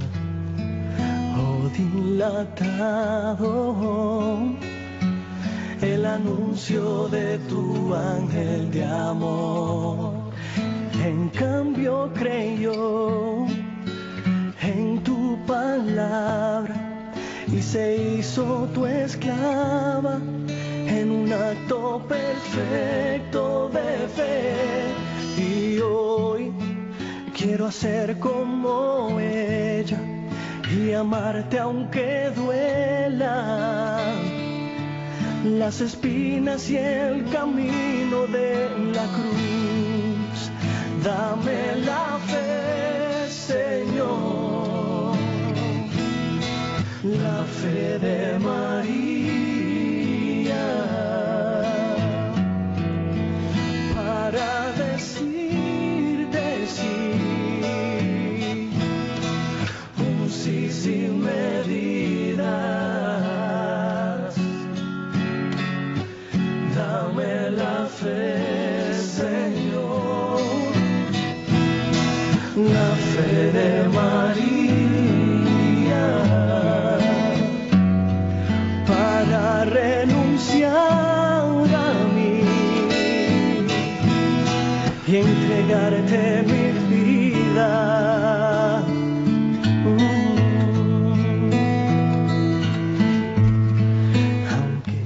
[1.37, 3.31] o dilatado
[5.83, 10.13] el anuncio de tu ángel de amor.
[11.03, 13.47] En cambio creyó
[14.61, 16.75] en tu palabra
[17.47, 20.19] y se hizo tu esclava
[20.87, 24.53] en un acto perfecto de fe.
[25.37, 26.51] Y hoy
[27.35, 29.99] quiero hacer como ella
[30.71, 33.91] y amarte aunque duela
[35.43, 40.51] las espinas y el camino de la cruz.
[41.03, 44.51] Dame la fe, Señor
[47.03, 48.75] la fe de María
[53.95, 54.70] para
[68.01, 70.41] fe, Señor,
[72.75, 74.71] la fe de María.
[85.11, 87.69] y entregarte mi vida.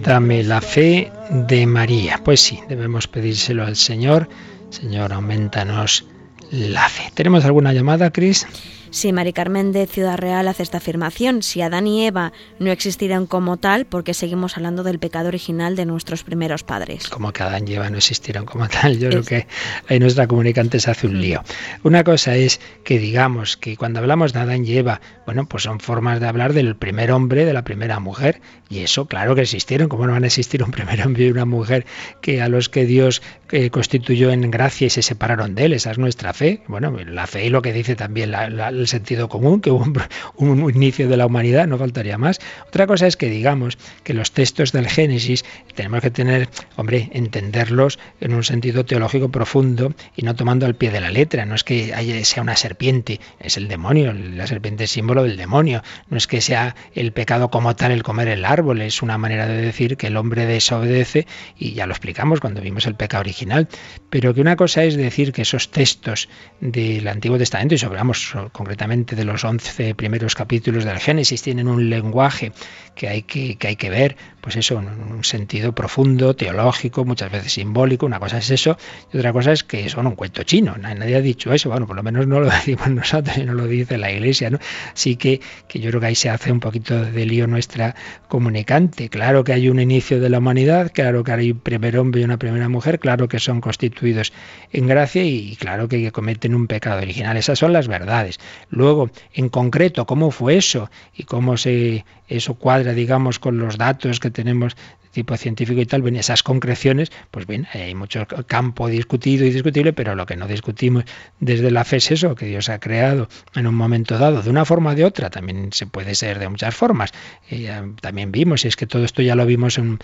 [0.03, 1.11] Dame la fe
[1.43, 2.21] de María.
[2.23, 4.29] Pues sí, debemos pedírselo al Señor.
[4.69, 6.05] Señor, aumentanos
[6.51, 7.11] la fe.
[7.13, 8.47] ¿Tenemos alguna llamada, Cris?
[8.95, 13.25] Si Mari Carmen de Ciudad Real hace esta afirmación, si Adán y Eva no existieran
[13.25, 17.09] como tal, porque seguimos hablando del pecado original de nuestros primeros padres.
[17.09, 19.47] Como que Adán y Eva no existieron como tal, yo creo que
[19.89, 21.43] ahí nuestra comunicante se hace un lío.
[21.83, 25.81] Una cosa es que digamos que cuando hablamos de Adán y Eva, bueno, pues son
[25.81, 28.39] formas de hablar del primer hombre, de la primera mujer,
[28.69, 31.43] y eso claro que existieron, ¿cómo no van a existir un primer hombre y una
[31.43, 31.85] mujer
[32.21, 33.21] que a los que Dios
[33.51, 35.73] eh, constituyó en gracia y se separaron de él?
[35.73, 36.63] Esa es nuestra fe.
[36.67, 39.85] Bueno, la fe y lo que dice también la, la, sentido común, que hubo
[40.35, 42.39] un, inicio de la humanidad, no faltaría más.
[42.67, 47.99] Otra cosa es que digamos que los textos del Génesis tenemos que tener, hombre, entenderlos
[48.21, 51.45] en un sentido teológico profundo y no tomando al pie de la letra.
[51.45, 55.37] No es que haya, sea una serpiente, es el demonio, la serpiente es símbolo del
[55.37, 55.83] demonio.
[56.09, 59.47] No es que sea el pecado como tal el comer el árbol, es una manera
[59.47, 61.27] de decir que el hombre desobedece
[61.57, 63.67] y ya lo explicamos cuando vimos el pecado original.
[64.09, 66.29] Pero que una cosa es decir que esos textos
[66.59, 71.67] del Antiguo Testamento, y sobre, vamos, concretamente de los 11 primeros capítulos del Génesis, tienen
[71.67, 72.51] un lenguaje
[72.95, 78.05] que hay que, ver, pues eso, en un sentido profundo, teológico, muchas veces simbólico.
[78.05, 78.77] Una cosa es eso
[79.11, 80.75] y otra cosa es que son un cuento chino.
[80.77, 83.67] Nadie ha dicho eso, bueno, por lo menos no lo decimos nosotros y no lo
[83.67, 84.49] dice la Iglesia.
[84.49, 84.59] ¿no?
[84.93, 87.95] Así que, que yo creo que ahí se hace un poquito de lío nuestra
[88.27, 89.09] comunicante.
[89.09, 92.23] Claro que hay un inicio de la humanidad, claro que hay un primer hombre y
[92.23, 94.31] una primera mujer, claro que son constituidos
[94.71, 97.35] en gracia y claro que cometen un pecado original.
[97.37, 98.39] Esas son las verdades.
[98.69, 100.89] Luego, en concreto, ¿cómo fue eso?
[101.13, 104.75] Y cómo se eso cuadra, digamos, con los datos que tenemos
[105.15, 109.93] tipo científico y tal, ven esas concreciones, pues bien, hay mucho campo discutido y discutible,
[109.93, 111.05] pero lo que no discutimos
[111.39, 114.65] desde la fe es eso, que Dios ha creado en un momento dado, de una
[114.65, 117.13] forma o de otra, también se puede ser de muchas formas.
[117.49, 119.99] Eh, también vimos, y es que todo esto ya lo vimos en,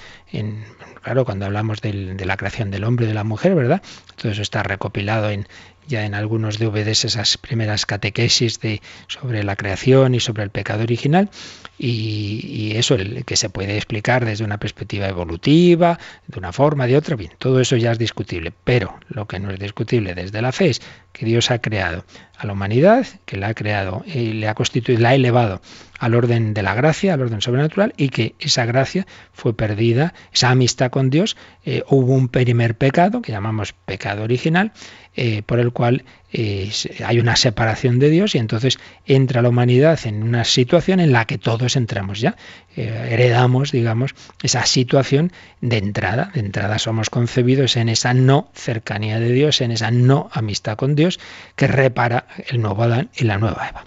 [1.03, 3.81] claro, cuando hablamos de la creación del hombre y de la mujer, ¿verdad?
[4.15, 5.45] Todo eso está recopilado en,
[5.87, 10.83] ya en algunos DVDs esas primeras catequesis de, sobre la creación y sobre el pecado
[10.83, 11.29] original
[11.77, 16.97] y, eso el, que se puede explicar desde una perspectiva evolutiva, de una forma, de
[16.97, 20.51] otra, bien, todo eso ya es discutible, pero lo que no es discutible desde la
[20.51, 20.81] fe es
[21.11, 22.05] que Dios ha creado
[22.37, 25.61] a la humanidad, que la ha creado y le ha constituido, la ha elevado
[25.99, 30.49] al orden de la gracia, al orden sobrenatural, y que esa gracia fue perdida, esa
[30.49, 34.71] amistad con Dios, eh, hubo un primer pecado, que llamamos pecado original,
[35.15, 36.71] eh, por el cual eh,
[37.05, 41.25] hay una separación de Dios y entonces entra la humanidad en una situación en la
[41.25, 42.35] que todos entramos ya.
[42.75, 46.31] heredamos, digamos, esa situación de entrada.
[46.33, 50.95] De entrada somos concebidos en esa no cercanía de Dios, en esa no amistad con
[50.95, 51.19] Dios
[51.55, 53.83] que repara el nuevo Adán y la nueva Eva.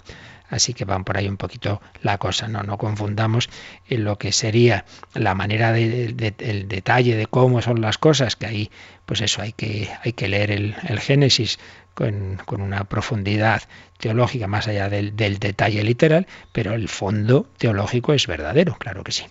[0.49, 3.49] Así que van por ahí un poquito la cosa, no, no confundamos
[3.87, 8.45] en lo que sería la manera de, el detalle de cómo son las cosas, que
[8.45, 8.71] ahí,
[9.05, 11.57] pues eso, hay que, hay que leer el, el Génesis
[11.95, 13.63] con, una profundidad
[13.97, 19.11] teológica más allá del, del detalle literal, pero el fondo teológico es verdadero, claro que
[19.11, 19.25] sí.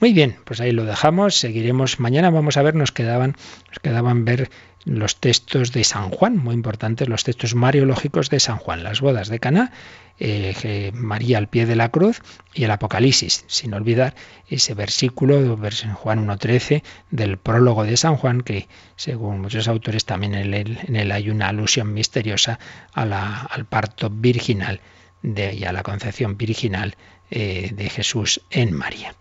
[0.00, 3.36] Muy bien, pues ahí lo dejamos, seguiremos mañana, vamos a ver, nos quedaban,
[3.68, 4.50] nos quedaban ver
[4.84, 9.28] los textos de San Juan, muy importantes, los textos mariológicos de San Juan, las bodas
[9.28, 9.72] de Caná,
[10.20, 12.20] eh, María al pie de la cruz
[12.52, 14.14] y el Apocalipsis, sin olvidar
[14.48, 20.34] ese versículo en Juan 1.13 del prólogo de San Juan, que según muchos autores también
[20.34, 20.54] en
[20.96, 22.58] él, hay una alusión misteriosa
[22.92, 24.80] al parto virginal
[25.22, 26.94] de, y a la concepción virginal
[27.30, 29.14] eh, de Jesús en María.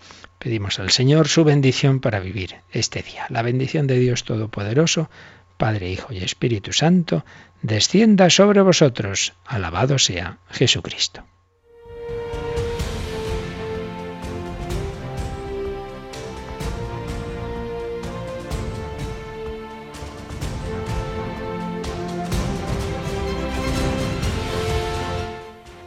[0.43, 3.25] Pedimos al Señor su bendición para vivir este día.
[3.29, 5.09] La bendición de Dios Todopoderoso,
[5.55, 7.23] Padre, Hijo y Espíritu Santo,
[7.61, 9.35] descienda sobre vosotros.
[9.45, 11.23] Alabado sea Jesucristo.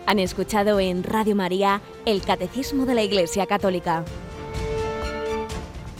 [0.07, 4.03] Han escuchado en Radio María el Catecismo de la Iglesia Católica